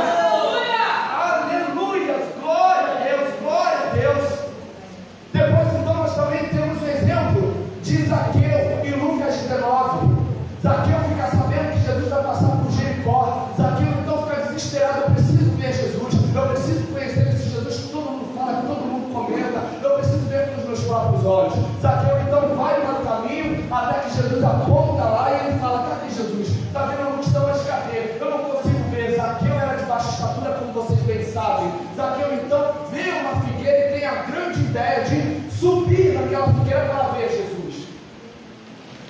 Aleluia! 1.19 2.15
Glória 2.41 2.91
a 2.91 3.03
Deus, 3.03 3.33
glória 3.41 3.79
a 3.79 3.93
Deus. 3.93 4.39
Depois 5.33 5.67
então 5.79 5.93
nós 5.93 6.15
também 6.15 6.45
temos 6.45 6.81
o 6.81 6.85
exemplo 6.85 7.53
de 7.83 8.05
Zaqueu 8.05 8.85
em 8.85 8.91
Lucas 8.91 9.35
19. 9.35 10.21
Zaqueu 10.63 10.99
fica 11.09 11.27
sabendo 11.27 11.73
que 11.73 11.79
Jesus 11.79 12.09
vai 12.09 12.23
passar 12.23 12.57
por 12.57 12.71
Jericó. 12.71 13.49
Zaqueu 13.57 13.87
então 14.01 14.23
fica 14.23 14.41
desesperado, 14.47 15.01
eu 15.01 15.11
preciso 15.11 15.51
ver 15.57 15.73
Jesus, 15.73 16.13
eu 16.35 16.47
preciso 16.47 16.87
conhecer 16.93 17.27
esse 17.27 17.49
Jesus 17.49 17.75
que 17.75 17.89
todo 17.89 18.11
mundo 18.11 18.37
fala, 18.37 18.61
que 18.61 18.67
todo 18.67 18.81
mundo 18.81 19.13
comenta, 19.13 19.61
eu 19.83 19.89
preciso 19.95 20.29
ver 20.29 20.49
com 20.49 20.61
os 20.61 20.67
meus 20.67 20.79
próprios 20.85 21.25
olhos. 21.25 21.53
Zaqueu 21.81 22.21
então 22.21 22.55
vai 22.55 22.79
para 22.81 22.93
o 22.93 23.05
caminho 23.05 23.65
até 23.71 23.99
que 23.99 24.10
Jesus 24.21 24.43
aponta 24.43 25.03
lá 25.03 25.31
e 25.31 25.47
ele 25.47 25.59
fala: 25.59 25.89
Cadê 25.89 26.13
Jesus? 26.13 26.47
Está 26.67 26.85
vendo 26.85 27.07
a 27.07 27.09
multidão, 27.11 27.47
mas 27.47 27.63
cadê? 27.63 28.17
Eu 28.19 28.29
não 28.29 28.43
consigo 28.49 28.89
ver. 28.91 29.15
Zaqueu 29.15 29.53
era 29.53 29.75
de 29.75 29.85
baixa 29.85 30.09
estatura, 30.09 30.51
como 30.59 30.73
vocês 30.73 30.99
bem 31.01 31.25
sabem. 31.25 31.71
Zaqueu 31.95 32.33
então 32.35 32.73
vê 32.91 33.09
uma 33.09 33.41
figueira 33.41 33.89
e 33.89 33.99
tem 33.99 34.07
a 34.07 34.23
grande 34.23 34.59
ideia 34.59 35.03
de 35.03 35.51
subir 35.51 36.13
naquela 36.13 36.53
figueira 36.53 36.85
para 36.85 37.03
ver 37.09 37.29
Jesus. 37.29 37.87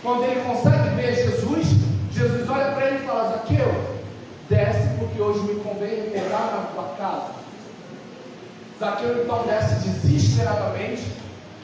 Quando 0.01 0.23
ele 0.23 0.41
consegue 0.41 0.95
ver 0.95 1.15
Jesus, 1.15 1.67
Jesus 2.11 2.49
olha 2.49 2.71
para 2.71 2.87
ele 2.87 3.03
e 3.03 3.07
fala: 3.07 3.31
Zaqueu, 3.31 3.73
desce 4.49 4.87
porque 4.97 5.21
hoje 5.21 5.39
me 5.41 5.59
convém 5.61 6.09
pegar 6.09 6.51
na 6.51 6.67
tua 6.73 6.95
casa. 6.97 7.41
Zaqueu 8.79 9.23
então 9.23 9.43
desce 9.43 9.89
desesperadamente 9.89 11.20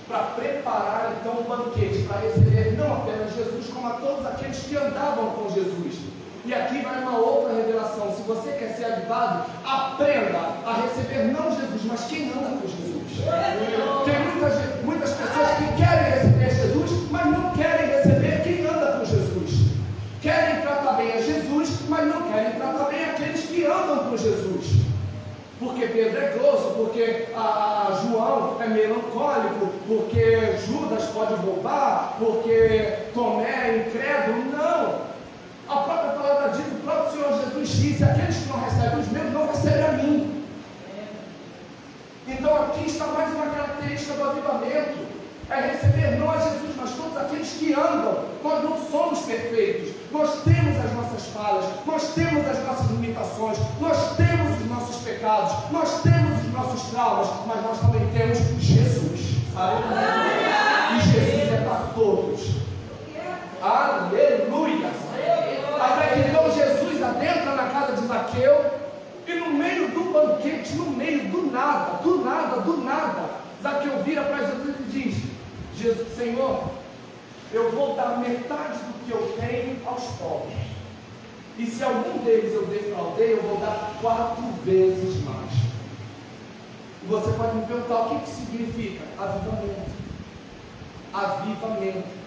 para 0.07 0.19
preparar 0.35 1.17
então 1.19 1.33
o 1.33 1.43
banquete, 1.43 2.03
para 2.03 2.21
receber 2.21 2.77
não 2.77 2.97
apenas 2.97 3.35
Jesus, 3.35 3.67
como 3.73 3.87
a 3.87 3.91
todos 3.91 4.25
aqueles 4.25 4.57
que 4.57 4.77
andavam 4.77 5.31
com 5.31 5.49
Jesus. 5.49 5.99
E 6.45 6.53
aqui 6.53 6.81
vai 6.81 7.01
uma 7.01 7.17
outra 7.17 7.53
revelação. 7.53 8.15
Se 8.15 8.21
você 8.21 8.51
quer 8.53 8.69
ser 8.69 8.85
avivado, 8.85 9.43
aprenda 9.65 10.39
a 10.65 10.81
receber 10.81 11.23
não 11.33 11.51
Jesus, 11.51 11.83
mas 11.83 12.05
quem 12.05 12.29
anda 12.31 12.57
com 12.57 12.67
Jesus. 12.67 12.97
Tem 14.05 14.19
muitas, 14.19 14.53
muitas 14.55 14.66
Pedro 25.97 26.19
é 26.19 26.29
grosso, 26.37 26.75
porque 26.75 27.25
a, 27.35 27.87
a 27.87 27.99
João 28.03 28.61
é 28.61 28.67
melancólico, 28.67 29.73
porque 29.87 30.55
Judas 30.67 31.05
pode 31.05 31.33
roubar, 31.33 32.17
porque 32.19 32.99
Tomé 33.15 33.49
é 33.49 33.87
incrédulo. 33.87 34.45
Não! 34.51 35.07
A 35.67 35.81
própria 35.81 36.11
palavra 36.11 36.49
diz, 36.49 36.67
o 36.67 36.81
próprio 36.83 37.13
Senhor 37.13 37.41
Jesus 37.41 37.69
disse: 37.69 38.03
aqueles 38.03 38.37
que 38.37 38.47
não 38.47 38.59
recebem 38.59 38.99
os 38.99 39.07
meus 39.07 39.33
não 39.33 39.47
recebem 39.47 39.85
a 39.85 39.91
mim. 39.93 40.45
Então 42.27 42.55
aqui 42.55 42.85
está 42.85 43.07
mais 43.07 43.33
uma 43.33 43.47
característica 43.47 44.13
do 44.13 44.23
avivamento. 44.23 45.07
É 45.49 45.61
receber 45.61 46.19
não 46.19 46.29
a 46.29 46.37
Jesus, 46.37 46.75
mas 46.77 46.91
todos 46.91 47.17
aqueles 47.17 47.49
que 47.53 47.73
andam. 47.73 48.23
Nós 48.43 48.63
não 48.63 48.77
somos 48.91 49.21
perfeitos. 49.21 49.95
Nós 50.11 50.41
temos 50.43 50.77
as 50.77 50.93
nossas 50.93 51.27
falhas, 51.27 51.65
nós 51.85 52.13
temos 52.13 52.47
as 52.47 52.65
nossas 52.65 52.89
limitações, 52.91 53.57
nós 53.79 54.15
temos 54.15 54.61
os 54.61 54.69
nossos 54.69 55.03
pecados, 55.03 55.53
nós 55.71 56.01
temos 56.01 56.45
os 56.45 56.53
nossos 56.53 56.89
traumas, 56.89 57.27
mas 57.45 57.63
nós 57.63 57.79
também 57.79 58.07
temos 58.11 58.37
Jesus. 58.59 59.37
Aleluia! 59.55 60.95
E 60.95 61.01
Jesus 61.01 61.53
é 61.53 61.61
para 61.67 61.91
todos. 61.93 62.51
Aleluia! 63.61 64.91
Até 65.79 66.07
que 66.07 66.29
então 66.29 66.51
Jesus 66.51 67.03
adentra 67.03 67.55
na 67.55 67.67
casa 67.67 68.01
de 68.01 68.07
Zaqueu 68.07 68.65
e 69.27 69.33
no 69.33 69.49
meio 69.51 69.89
do 69.89 70.13
banquete, 70.13 70.73
no 70.75 70.91
meio 70.91 71.27
do 71.29 71.51
nada, 71.51 72.01
do 72.01 72.23
nada, 72.23 72.61
do 72.61 72.77
nada, 72.77 73.29
Zaqueu 73.61 74.03
vira 74.03 74.23
para 74.23 74.45
Jesus 74.45 74.75
e 74.79 74.83
diz: 74.83 75.23
Jesus, 75.75 76.15
Senhor, 76.15 76.63
eu 77.51 77.71
vou 77.71 77.95
dar 77.95 78.19
metade 78.19 78.79
do 78.79 78.96
que 79.07 79.13
eu 79.13 79.37
tenho 79.39 79.79
aos 79.87 80.03
pobres. 80.17 80.57
E 81.57 81.65
se 81.65 81.83
algum 81.83 82.19
deles 82.19 82.53
eu 82.53 82.67
defraudei, 82.67 83.33
eu 83.33 83.41
vou 83.41 83.57
dar 83.57 83.97
quatro 84.01 84.43
vezes 84.63 85.23
mais. 85.23 85.51
E 87.03 87.07
você 87.07 87.31
pode 87.31 87.55
me 87.55 87.65
perguntar 87.65 88.01
o 88.01 88.09
que, 88.09 88.25
que 88.25 88.29
significa 88.29 89.05
avivamento. 89.17 89.91
Avivamento. 91.13 92.17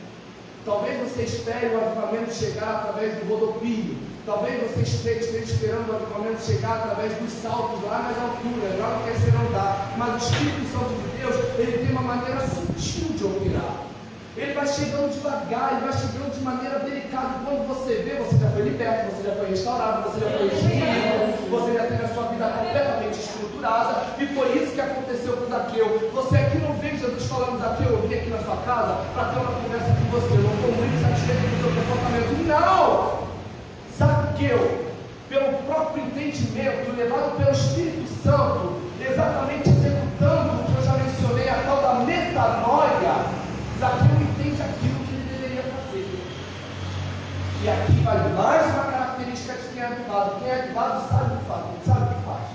Talvez 0.65 1.09
você 1.09 1.23
espere 1.23 1.75
o 1.75 1.81
avivamento 1.81 2.35
chegar 2.35 2.77
através 2.77 3.19
do 3.19 3.29
rodopio. 3.29 3.97
Talvez 4.27 4.71
você 4.71 4.83
esteja 4.83 5.39
esperando 5.39 5.91
o 5.91 5.97
avivamento 5.97 6.43
chegar 6.43 6.79
através 6.79 7.13
dos 7.19 7.31
saltos 7.31 7.83
lá 7.85 8.03
nas 8.03 8.19
alturas, 8.19 8.79
lá 8.79 8.99
no 8.99 9.05
terceiro 9.05 9.39
andar. 9.49 9.95
Mas 9.97 10.15
o 10.15 10.27
Espírito 10.27 10.73
Santo 10.73 10.95
de 10.95 11.19
Deus, 11.19 11.37
ele 11.59 11.87
tem 11.87 11.93
uma 11.93 12.03
maneira 12.03 12.41
sutil 12.41 13.17
de 13.17 13.25
operar. 13.25 13.90
Ele 14.37 14.55
vai 14.55 14.67
chegando 14.67 15.13
devagar, 15.13 15.73
ele 15.73 15.91
vai 15.91 15.93
chegando 15.93 16.33
de 16.33 16.41
maneira 16.41 16.79
delicada. 16.79 17.41
Quando 17.45 17.67
você 17.67 17.95
vê, 18.07 18.15
você 18.23 18.39
já 18.39 18.51
foi 18.51 18.63
liberto, 18.63 19.11
você 19.11 19.29
já 19.29 19.35
foi 19.35 19.51
restaurado, 19.51 20.11
você 20.11 20.21
já 20.21 20.31
foi 20.31 20.49
restituído, 20.49 21.51
você 21.51 21.73
já 21.75 21.87
teve 21.87 22.05
a 22.05 22.15
sua 22.15 22.25
vida 22.29 22.47
completamente 22.47 23.19
estruturada. 23.19 24.07
E 24.19 24.27
foi 24.27 24.63
isso 24.63 24.73
que 24.73 24.81
aconteceu 24.81 25.37
com 25.37 25.51
Zaqueu. 25.51 26.11
Você 26.15 26.37
aqui 26.37 26.59
não 26.59 26.75
vê 26.75 26.91
Jesus 26.91 27.27
falando, 27.27 27.61
Zaqueu, 27.61 27.91
eu 27.91 28.09
vim 28.09 28.15
aqui 28.15 28.31
na 28.31 28.39
sua 28.39 28.57
casa 28.59 29.03
para 29.15 29.25
ter 29.25 29.41
uma 29.41 29.53
conversa 29.53 29.91
com 29.99 30.07
você. 30.15 30.35
Eu 30.35 30.43
não 30.43 30.55
estou 30.55 30.73
muito 30.79 31.03
satisfeito 31.03 31.43
com 31.43 31.57
o 31.57 31.61
seu 31.61 31.83
comportamento. 31.83 32.31
Não! 32.47 33.31
Zaqueu, 33.99 34.95
pelo 35.29 35.53
próprio 35.65 36.05
entendimento, 36.05 36.97
levado 36.97 37.37
pelo 37.37 37.51
Espírito 37.51 38.09
Santo, 38.23 38.81
exatamente 39.01 39.69
executando 39.69 40.55
o 40.55 40.65
que 40.65 40.79
eu 40.79 40.85
já 40.85 40.93
mencionei, 40.95 41.49
a 41.49 41.55
tal 41.67 41.83
da 41.83 41.95
metanoia. 42.05 43.41
Zaqueu 43.79 44.17
entende 44.21 44.61
aquilo 44.61 45.05
que 45.05 45.13
ele 45.13 45.27
deveria 45.31 45.63
fazer. 45.63 46.07
E 47.63 47.69
aqui 47.69 47.93
vai 48.03 48.17
mais 48.33 48.73
uma 48.73 48.85
característica 48.85 49.53
de 49.53 49.69
quem 49.75 49.83
é 49.83 49.87
avivado. 49.87 50.41
Quem 50.41 50.49
é 50.49 50.63
avivado 50.63 51.09
sabe 51.11 51.35
o 51.35 51.37
que 51.37 51.45
faz, 51.45 51.65
sabe 51.85 52.05
o 52.05 52.15
que 52.15 52.25
faz. 52.25 52.49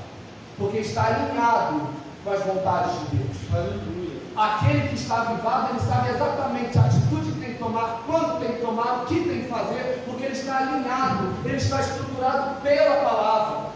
porque 0.57 0.77
está 0.79 1.05
alinhado 1.05 1.89
com 2.23 2.31
as 2.31 2.43
vontades 2.43 2.91
de 3.01 3.17
Deus. 3.17 3.37
Aleluia. 3.53 4.21
Aquele 4.35 4.87
que 4.87 4.95
está 4.95 5.21
avivado, 5.21 5.69
ele 5.69 5.79
sabe 5.81 6.09
exatamente 6.09 6.75
a 6.79 6.85
atitude 6.85 7.33
que 7.33 7.39
tem 7.39 7.53
que 7.53 7.59
tomar, 7.59 8.01
quando 8.07 8.39
tem 8.39 8.55
que 8.55 8.61
tomar, 8.61 9.03
o 9.03 9.05
que 9.05 9.23
tem 9.29 9.43
que 9.43 9.47
fazer, 9.47 10.03
porque 10.07 10.25
ele 10.25 10.33
está 10.33 10.57
alinhado, 10.57 11.35
ele 11.45 11.57
está 11.57 11.81
estruturado 11.81 12.61
pela 12.61 12.95
palavra. 13.03 13.69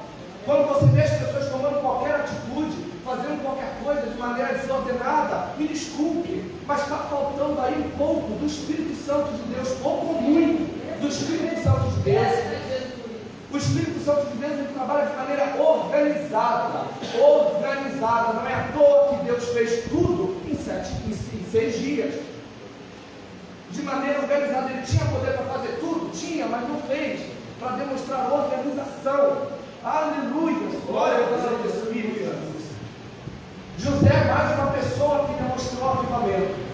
Quando 0.46 0.68
você 0.68 0.86
vê 0.88 1.04
as 1.04 1.12
pessoas 1.12 1.50
tomando 1.50 1.80
qualquer 1.80 2.15
atitude, 2.15 2.76
fazendo 3.06 3.44
qualquer 3.44 3.78
coisa 3.84 4.02
de 4.02 4.18
maneira 4.18 4.56
desordenada, 4.56 5.50
me 5.60 5.68
desculpe, 5.68 6.56
mas 6.65 6.82
está 6.82 6.98
faltando 6.98 7.62
aí 7.62 7.86
um 7.86 7.98
pouco 8.00 8.32
do 8.32 8.48
Espírito 8.48 8.96
Santo 9.06 9.32
de 9.34 9.54
Deus, 9.54 9.70
pouco 9.80 10.15
ou 10.15 10.22
muito 10.24 10.79
do 11.00 11.08
Espírito 11.08 11.64
Santo 11.64 11.90
de 11.90 12.00
Deus. 12.02 12.60
O 13.52 13.58
Espírito 13.58 14.06
Santo 14.06 14.26
de 14.28 14.38
Deus 14.38 14.54
ele 14.54 14.74
trabalha 14.74 15.08
de 15.08 15.16
maneira 15.16 15.56
organizada. 15.58 16.86
Organizada. 17.20 18.34
Não 18.34 18.48
é 18.48 18.54
à 18.54 18.70
toa 18.74 19.18
que 19.18 19.26
Deus 19.26 19.44
fez 19.50 19.86
tudo 19.90 20.38
em, 20.48 20.56
sete, 20.56 20.92
em, 21.08 21.12
em 21.12 21.52
seis 21.52 21.80
dias. 21.80 22.16
De 23.72 23.82
maneira 23.82 24.20
organizada. 24.20 24.70
Ele 24.72 24.82
tinha 24.84 25.06
poder 25.06 25.34
para 25.34 25.46
fazer 25.46 25.80
tudo? 25.80 26.12
Tinha, 26.12 26.48
mas 26.48 26.68
não 26.68 26.82
fez. 26.82 27.22
Para 27.60 27.78
demonstrar 27.78 28.32
organização. 28.32 29.48
Aleluia. 29.84 30.80
Glória 30.86 31.26
a 31.26 31.30
Deus 31.30 31.62
do 31.62 31.68
Espírito. 31.68 32.20
José 33.80 34.10
é 34.14 34.32
mais 34.32 34.60
uma 34.60 34.72
pessoa 34.72 35.26
que 35.26 35.42
demonstrou 35.42 35.90
avivamento. 35.90 36.70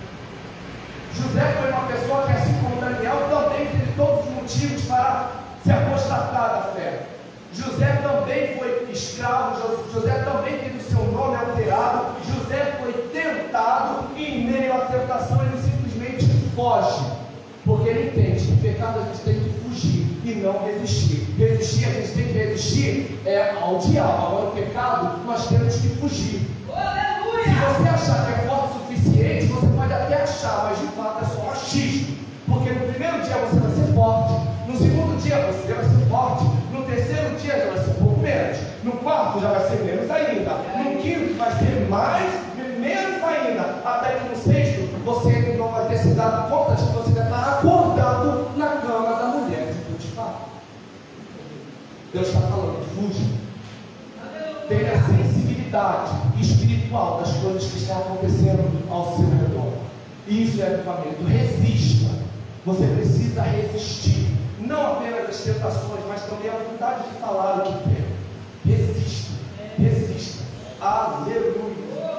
José 1.13 1.53
foi 1.61 1.71
uma 1.71 1.87
pessoa 1.87 2.25
que, 2.25 2.31
assim 2.33 2.53
como 2.61 2.81
Daniel, 2.81 3.29
também 3.29 3.67
teve 3.67 3.84
todos 3.95 4.25
os 4.25 4.33
motivos 4.33 4.81
para 4.85 5.31
se 5.63 5.71
apostatar 5.71 6.49
da 6.49 6.71
fé. 6.75 7.07
José 7.53 8.01
também 8.03 8.57
foi 8.57 8.87
escravo, 8.91 9.61
José 9.93 10.13
também 10.23 10.57
teve 10.59 10.77
o 10.77 10.81
seu 10.81 11.05
nome 11.05 11.35
alterado, 11.37 12.15
José 12.25 12.75
foi 12.79 12.91
tentado 13.13 14.07
e 14.17 14.23
em 14.23 14.51
meio 14.51 14.73
à 14.73 14.79
tentação 14.85 15.41
ele 15.41 15.57
simplesmente 15.61 16.25
foge, 16.53 17.05
porque 17.63 17.89
ele 17.89 18.09
entende 18.09 18.45
que 18.45 18.57
pecado 18.57 18.99
a 18.99 19.03
gente 19.03 19.19
tem 19.19 19.35
que 19.35 19.49
fugir 19.61 20.19
e 20.25 20.41
não 20.43 20.65
resistir. 20.65 21.33
Resistir, 21.37 21.85
a 21.85 21.91
gente 21.91 22.13
tem 22.13 22.25
que 22.25 22.33
resistir 22.33 23.19
é 23.25 23.51
ao 23.61 23.77
diabo, 23.79 24.27
agora 24.27 24.49
o 24.49 24.51
pecado 24.51 25.19
nós 25.25 25.47
temos 25.47 25.75
que 25.75 25.87
fugir. 25.95 26.41
Se 27.45 27.51
você 27.51 27.89
achar 27.89 28.25
que 28.25 28.33
é 28.33 28.47
forte 28.47 28.75
o 28.75 28.79
suficiente, 28.79 29.45
você 29.45 29.67
pode 29.67 29.93
até 29.93 30.23
achar, 30.23 30.63
mas 30.69 30.79
de 30.79 30.87
fato 30.95 31.14
dado 46.25 46.49
conta 46.49 46.75
de 46.75 46.85
que 46.85 46.93
você 46.93 47.19
estar 47.19 47.59
acordado 47.59 48.51
na 48.57 48.67
cama 48.67 49.15
da 49.15 49.25
mulher 49.27 49.73
de 49.73 49.79
Potifar. 49.91 50.41
Deus 52.13 52.27
está 52.27 52.41
falando, 52.41 52.85
fuja. 52.95 53.35
Tenha 54.67 55.03
sensibilidade 55.05 56.11
espiritual 56.41 57.19
das 57.19 57.31
coisas 57.37 57.65
que 57.65 57.77
estão 57.77 57.97
acontecendo 57.99 58.89
ao 58.89 59.15
seu 59.15 59.29
redor. 59.29 59.73
Isso 60.27 60.61
é 60.61 60.73
avivamento. 60.73 61.23
Resista. 61.25 62.09
Você 62.65 62.87
precisa 62.87 63.43
resistir 63.43 64.35
não 64.59 64.93
apenas 64.93 65.29
as 65.29 65.37
tentações, 65.41 66.01
mas 66.07 66.23
também 66.23 66.49
a 66.49 66.57
vontade 66.57 67.03
de 67.03 67.19
falar 67.19 67.59
o 67.59 67.61
que 67.61 67.89
quer. 67.89 68.07
Resista, 68.65 69.33
resista. 69.77 70.43
Aleluia. 70.81 71.75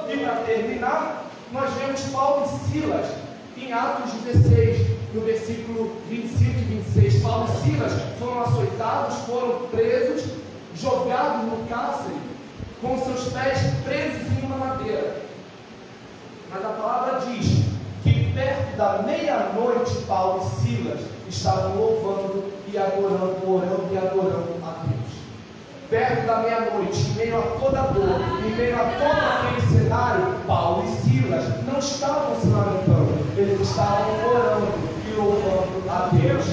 E 0.09 0.17
para 0.19 0.35
terminar, 0.45 1.25
nós 1.51 1.73
vemos 1.73 2.01
Paulo 2.13 2.45
e 2.45 2.71
Silas 2.71 3.26
em 3.61 3.73
Atos 3.73 4.13
16, 4.23 4.87
no 5.13 5.21
versículo 5.21 5.91
25 6.09 6.59
e 6.59 6.81
26. 6.93 7.23
Paulo 7.23 7.49
e 7.49 7.69
Silas 7.69 7.93
foram 8.19 8.41
açoitados, 8.41 9.15
foram 9.25 9.67
presos, 9.67 10.31
jogados 10.75 11.45
no 11.45 11.67
cárcere, 11.67 12.15
com 12.81 12.97
seus 13.03 13.33
pés 13.33 13.59
presos 13.83 14.21
em 14.37 14.45
uma 14.45 14.57
madeira. 14.57 15.21
Mas 16.51 16.63
a 16.63 16.69
palavra 16.69 17.19
diz 17.27 17.63
que 18.03 18.31
perto 18.33 18.77
da 18.77 19.01
meia-noite, 19.03 19.95
Paulo 20.07 20.45
e 20.45 20.61
Silas 20.61 20.99
estavam 21.27 21.75
louvando 21.75 22.53
e 22.71 22.77
adorando, 22.77 23.37
orando 23.45 23.87
e 23.91 23.97
adorando 23.97 24.55
a 24.63 24.83
Deus. 24.85 25.17
Perto 25.89 26.27
da 26.27 26.37
meia-noite, 26.39 26.99
em 26.99 27.13
meio 27.13 27.37
a 27.39 27.41
toda 27.41 27.79
a 27.79 27.87
dor, 27.87 28.21
em 28.45 28.55
meio 28.55 28.75
a 28.75 28.83
todo 28.83 29.57
aquele 29.57 29.79
cenário, 29.79 30.35
Paulo 30.45 30.83
e 30.83 31.09
Silas 31.09 31.43
não 31.65 31.79
estavam 31.79 32.39
se 32.39 32.47
lamentando, 32.47 32.96
eles 33.37 33.61
estavam 33.61 34.29
orando 34.29 34.67
e 35.07 35.13
louvando 35.13 35.83
a 35.89 36.09
Deus. 36.11 36.45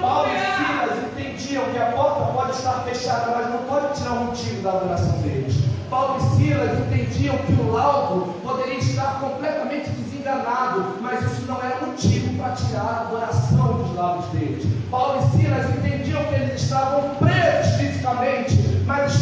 Paulo 0.00 0.28
e 0.28 0.38
Silas 0.38 1.04
entendiam 1.04 1.64
que 1.66 1.78
a 1.78 1.92
porta 1.92 2.32
pode 2.32 2.50
estar 2.52 2.82
fechada, 2.84 3.32
mas 3.36 3.50
não 3.50 3.58
pode 3.58 3.96
tirar 3.96 4.12
o 4.12 4.24
motivo 4.24 4.62
da 4.62 4.70
adoração 4.70 5.18
deles. 5.18 5.54
Paulo 5.88 6.16
e 6.16 6.36
Silas 6.36 6.78
entendiam 6.80 7.36
que 7.38 7.52
o 7.52 7.72
laudo 7.72 8.32
poderia 8.42 8.78
estar 8.78 9.20
completamente 9.20 9.90
enganado, 10.22 10.96
mas 11.00 11.22
isso 11.22 11.46
não 11.46 11.60
era 11.60 11.84
motivo 11.84 12.36
para 12.38 12.52
tirar 12.52 12.80
a 12.80 13.00
adoração 13.08 13.72
dos 13.74 13.94
lábios 13.96 14.26
deles. 14.26 14.64
Paulo 14.90 15.20
e 15.20 15.36
Silas 15.36 15.70
entendiam 15.70 16.24
que 16.24 16.34
eles 16.34 16.62
estavam 16.62 17.10
presos 17.16 17.76
fisicamente, 17.76 18.82
mas 18.86 19.12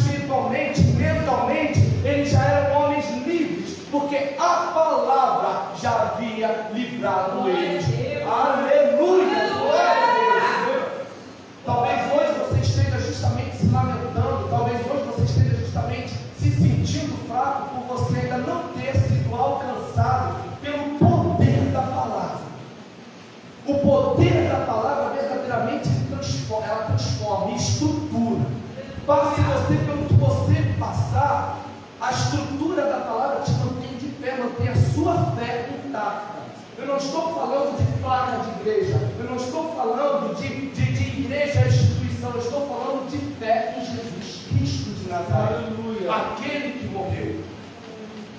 falando 37.41 37.76
de 37.78 38.03
placa 38.03 38.36
de 38.45 38.61
igreja, 38.61 39.01
eu 39.18 39.24
não 39.24 39.36
estou 39.36 39.74
falando 39.74 40.36
de, 40.36 40.49
de, 40.49 40.93
de 40.93 41.20
igreja 41.20 41.66
instituição, 41.66 42.32
eu 42.32 42.38
estou 42.38 42.66
falando 42.68 43.11
de 43.11 43.16
fé 43.36 43.76
em 43.78 43.80
Jesus 43.80 44.43
Cristo 44.49 44.91
de 44.91 45.09
Nazaré, 45.09 45.55
Aleluia. 45.55 46.12
aquele 46.12 46.78
que 46.78 46.86
morreu. 46.88 47.41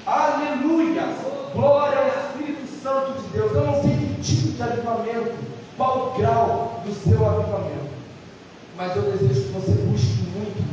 Aleluia! 0.05 1.03
Glória 1.53 1.97
ao 1.99 2.07
Espírito 2.07 2.67
Santo 2.81 3.19
de 3.21 3.27
Deus. 3.29 3.51
Eu 3.53 3.65
não 3.65 3.81
sei 3.81 3.91
tipo 4.21 4.51
de 4.51 4.61
avivamento, 4.61 5.33
qual 5.75 6.13
o 6.13 6.17
grau 6.19 6.81
do 6.85 6.93
seu 6.93 7.27
avivamento. 7.27 7.89
Mas 8.77 8.95
eu 8.95 9.01
desejo 9.03 9.41
que 9.41 9.51
você 9.51 9.71
busque 9.71 10.23
muito. 10.35 10.63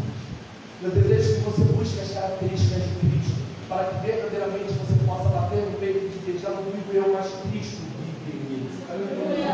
Eu 0.83 0.91
desejo 0.91 1.35
que 1.35 1.41
você 1.41 1.63
busque 1.73 2.01
as 2.01 2.11
características 2.13 2.83
de 2.83 2.95
Cristo, 3.01 3.43
para 3.69 3.85
que 3.85 4.07
verdadeiramente 4.07 4.73
você 4.75 4.95
possa 5.07 5.29
bater 5.31 5.65
no 5.65 5.79
peito 5.79 6.05
e 6.05 6.19
dizer, 6.19 6.41
já 6.41 6.51
não 6.51 6.63
vivo 6.63 6.93
eu, 6.93 7.13
mas 7.13 7.27
Cristo 7.51 7.83
vive 7.99 8.37
em 8.37 8.51
mim. 8.51 8.69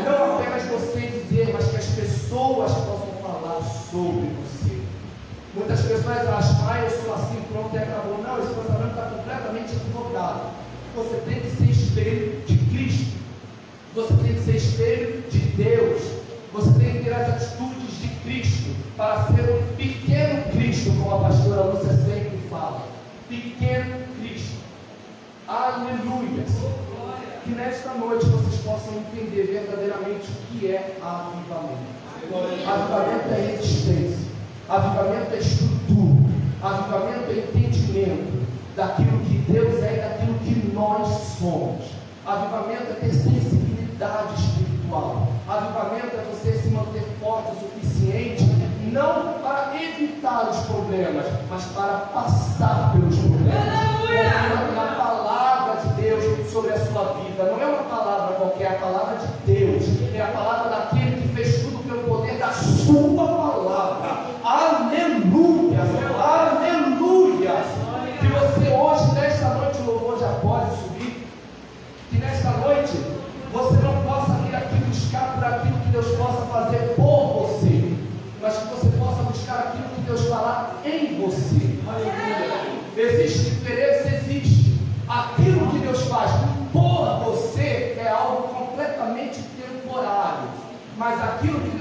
Não 0.05 0.39
apenas 0.39 0.63
você 0.63 1.01
dizer, 1.07 1.51
mas 1.53 1.67
que 1.67 1.77
as 1.77 1.85
pessoas 1.87 2.71
possam 2.71 3.13
falar 3.21 3.61
sobre 3.95 4.27
você. 4.43 4.81
Muitas 5.53 5.81
pessoas 5.81 6.27
acham, 6.27 6.69
ah, 6.69 6.81
eu 6.81 6.89
sou 6.89 7.15
assim, 7.15 7.41
pronto 7.49 7.73
e 7.73 7.79
acabou. 7.79 8.21
Não, 8.21 8.39
esse 8.39 8.53
pensamento 8.53 8.89
está 8.89 9.03
completamente 9.03 9.75
equivocado. 9.75 10.41
Você 10.95 11.15
tem 11.25 11.39
que 11.39 11.49
ser 11.55 11.69
espelho 11.69 12.41
de 12.45 12.57
Cristo. 12.57 13.15
Você 13.95 14.13
tem 14.15 14.33
que 14.33 14.41
ser 14.41 14.55
espelho 14.55 15.23
de 15.29 15.39
Deus. 15.39 16.01
Você 16.51 16.79
tem 16.79 16.97
que 16.97 17.03
ter 17.05 17.13
as 17.13 17.29
atitudes 17.29 18.01
de 18.01 18.07
Cristo 18.23 18.75
para 18.97 19.27
ser 19.27 19.49
um 19.49 19.75
pequeno 19.77 20.51
Cristo, 20.51 20.89
como 20.91 21.15
a 21.15 21.29
pastora 21.29 21.63
Lúcia 21.63 21.95
sempre 21.95 22.37
fala. 22.49 22.87
Pequeno 23.29 24.07
Cristo. 24.19 24.57
Aleluia. 25.47 26.43
Que 27.45 27.51
nesta 27.51 27.93
noite 27.93 28.25
vocês 28.25 28.61
possam 28.61 28.95
entender 28.97 29.43
verdadeiramente 29.43 30.27
o 30.31 30.59
que 30.59 30.67
é 30.67 30.97
avivamento. 31.01 31.94
Avivamento 32.33 33.33
é 33.33 33.53
existência. 33.53 34.25
Avivamento 34.67 35.33
é 35.33 35.37
estrutura. 35.37 36.25
Avivamento 36.61 37.29
é 37.29 37.33
entendimento 37.33 38.45
daquilo 38.75 39.19
que 39.19 39.37
Deus 39.51 39.83
é 39.83 39.93
e 39.93 40.01
daquilo 40.01 40.39
que 40.39 40.71
nós 40.73 41.07
somos. 41.39 41.85
Avivamento 42.25 42.91
é 42.91 42.95
ter 42.95 43.13
sensibilidade 43.13 44.33
espiritual. 44.41 45.27
Avivamento 45.47 46.15
é 46.15 46.25
você 46.31 46.57
se 46.57 46.69
manter 46.69 47.03
forte 47.21 47.51
o 47.51 47.59
suficiente, 47.59 48.43
não 48.91 49.33
para 49.43 49.73
evitar 49.79 50.49
os 50.49 50.65
problemas, 50.65 51.25
mas 51.49 51.63
para 51.65 51.97
passar 52.13 52.93
pelos 52.93 53.15
problemas. 53.17 53.85
É 54.11 54.27
a 54.27 54.95
palavra 54.97 55.81
de 55.81 56.01
Deus 56.01 56.51
sobre 56.51 56.73
a 56.73 56.85
sua 56.85 57.13
vida. 57.13 57.43
Não 57.43 57.61
é 57.61 57.65
uma 57.65 57.83
palavra 57.83 58.35
qualquer, 58.35 58.75
a 58.75 58.79
palavra 58.79 59.14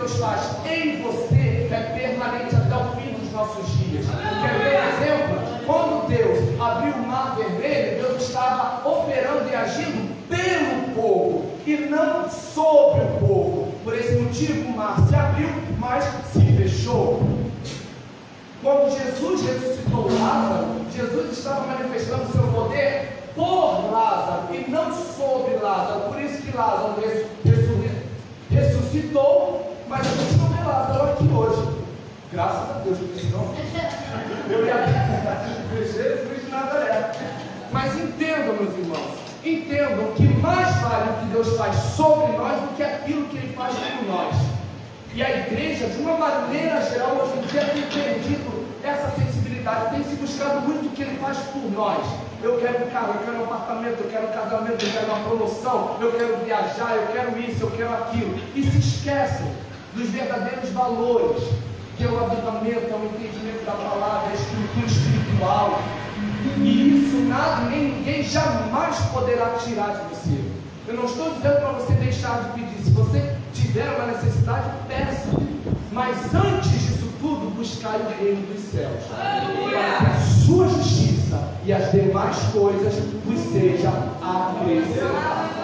Deus 0.04 0.18
faz 0.18 0.40
em 0.66 1.00
você 1.00 1.66
é 1.72 1.98
permanente 1.98 2.54
até 2.54 2.76
o 2.76 2.90
fim 2.90 3.14
dos 3.14 3.32
nossos 3.32 3.66
dias. 3.78 4.04
Quer 4.04 4.58
ver 4.58 5.02
exemplo? 5.02 5.64
Quando 5.64 6.06
Deus 6.08 6.60
abriu 6.60 6.92
o 6.92 7.06
mar 7.06 7.36
vermelho, 7.36 8.02
Deus 8.02 8.22
estava 8.22 8.86
operando 8.86 9.48
e 9.50 9.54
agindo 9.54 10.14
pelo 10.28 10.94
povo 10.94 11.46
e 11.66 11.76
não 11.88 12.28
sobre 12.28 13.00
o 13.00 13.18
povo. 13.18 13.72
Por 13.82 13.94
esse 13.94 14.16
motivo, 14.16 14.68
o 14.68 14.76
mar 14.76 15.00
se 15.08 15.14
abriu, 15.14 15.48
mas 15.78 16.04
se 16.34 16.52
fechou. 16.52 17.22
Quando 18.62 18.90
Jesus 18.90 19.40
ressuscitou 19.40 20.06
Lázaro, 20.20 20.66
Jesus 20.94 21.38
estava 21.38 21.66
manifestando 21.66 22.30
seu 22.30 22.46
poder 22.48 23.30
por 23.34 23.90
Lázaro 23.90 24.54
e 24.54 24.70
não 24.70 24.92
sobre 24.92 25.56
Lázaro. 25.56 26.12
Por 26.12 26.20
isso 26.20 26.42
que 26.42 26.54
Lázaro 26.54 26.94
ressuscitou, 28.50 29.63
mas 29.94 30.06
gente 30.08 30.38
não 30.38 30.48
vê 30.48 30.64
Lázaro 30.64 31.12
aqui 31.12 31.28
hoje. 31.32 31.68
Graças 32.32 32.70
a 32.70 32.80
Deus, 32.80 32.98
porque 32.98 33.20
senão 33.20 33.54
eu 34.50 34.66
ia 34.66 34.74
Jesus 35.68 36.44
de 36.44 36.50
Nazaré. 36.50 37.12
Mas 37.70 37.94
entendam, 37.94 38.54
meus 38.54 38.76
irmãos, 38.76 39.14
entendam 39.44 40.12
que 40.16 40.26
mais 40.40 40.76
vale 40.80 41.10
o 41.10 41.20
que 41.20 41.26
Deus 41.26 41.56
faz 41.56 41.76
sobre 41.96 42.32
nós 42.36 42.60
do 42.60 42.76
que 42.76 42.82
aquilo 42.82 43.28
que 43.28 43.36
Ele 43.36 43.54
faz 43.54 43.74
por 43.74 44.08
nós. 44.08 44.34
E 45.14 45.22
a 45.22 45.30
igreja, 45.30 45.86
de 45.86 46.02
uma 46.02 46.16
maneira 46.16 46.82
geral, 46.82 47.16
hoje 47.16 47.38
em 47.38 47.46
dia 47.46 47.64
tem 47.66 47.82
perdido 47.82 48.66
essa 48.82 49.12
sensibilidade, 49.12 49.94
tem 49.94 50.02
se 50.02 50.16
buscado 50.16 50.60
muito 50.62 50.86
o 50.86 50.90
que 50.90 51.02
ele 51.02 51.16
faz 51.18 51.38
por 51.38 51.70
nós. 51.70 52.04
Eu 52.42 52.58
quero 52.58 52.84
um 52.84 52.90
carro, 52.90 53.14
eu 53.14 53.24
quero 53.24 53.38
um 53.38 53.44
apartamento, 53.44 54.00
eu 54.02 54.10
quero 54.10 54.26
um 54.26 54.32
casamento, 54.32 54.84
eu 54.84 54.92
quero 54.92 55.06
uma 55.06 55.20
promoção, 55.20 55.96
eu 56.00 56.12
quero 56.12 56.36
viajar, 56.44 56.96
eu 56.96 57.06
quero 57.12 57.38
isso, 57.38 57.62
eu 57.62 57.70
quero 57.70 57.94
aquilo. 57.94 58.36
E 58.56 58.62
se 58.64 58.78
esquecem 58.78 59.46
dos 59.94 60.08
verdadeiros 60.10 60.70
valores, 60.70 61.42
que 61.96 62.04
é 62.04 62.08
o 62.08 62.24
avivamento, 62.24 62.90
é 62.90 62.94
o 62.94 63.04
entendimento 63.04 63.64
da 63.64 63.72
palavra, 63.72 64.30
a 64.30 64.34
estrutura 64.34 64.86
espiritual. 64.86 65.82
E 66.58 66.98
isso 66.98 67.16
nada, 67.28 67.70
nem 67.70 67.94
ninguém 67.94 68.22
jamais 68.22 68.96
poderá 69.12 69.50
tirar 69.64 69.94
de 69.94 70.14
você. 70.14 70.40
Eu 70.86 70.94
não 70.94 71.04
estou 71.06 71.32
dizendo 71.34 71.60
para 71.60 71.72
você 71.72 71.92
deixar 71.94 72.42
de 72.42 72.60
pedir. 72.60 72.84
Se 72.84 72.90
você 72.90 73.36
tiver 73.54 73.88
uma 73.96 74.06
necessidade, 74.12 74.70
peça. 74.88 75.28
Mas 75.90 76.34
antes 76.34 76.70
disso 76.70 77.08
tudo, 77.20 77.54
buscai 77.56 77.98
o 77.98 78.22
reino 78.22 78.42
dos 78.46 78.60
céus. 78.70 79.04
Para 79.08 79.40
que 80.00 80.06
a 80.06 80.20
sua 80.44 80.68
justiça 80.68 81.40
e 81.64 81.72
as 81.72 81.90
demais 81.90 82.36
coisas 82.52 82.94
vos 83.24 83.40
sejam 83.52 83.92
acrescentadas. 84.20 85.54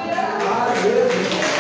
Aleluia. 0.48 1.59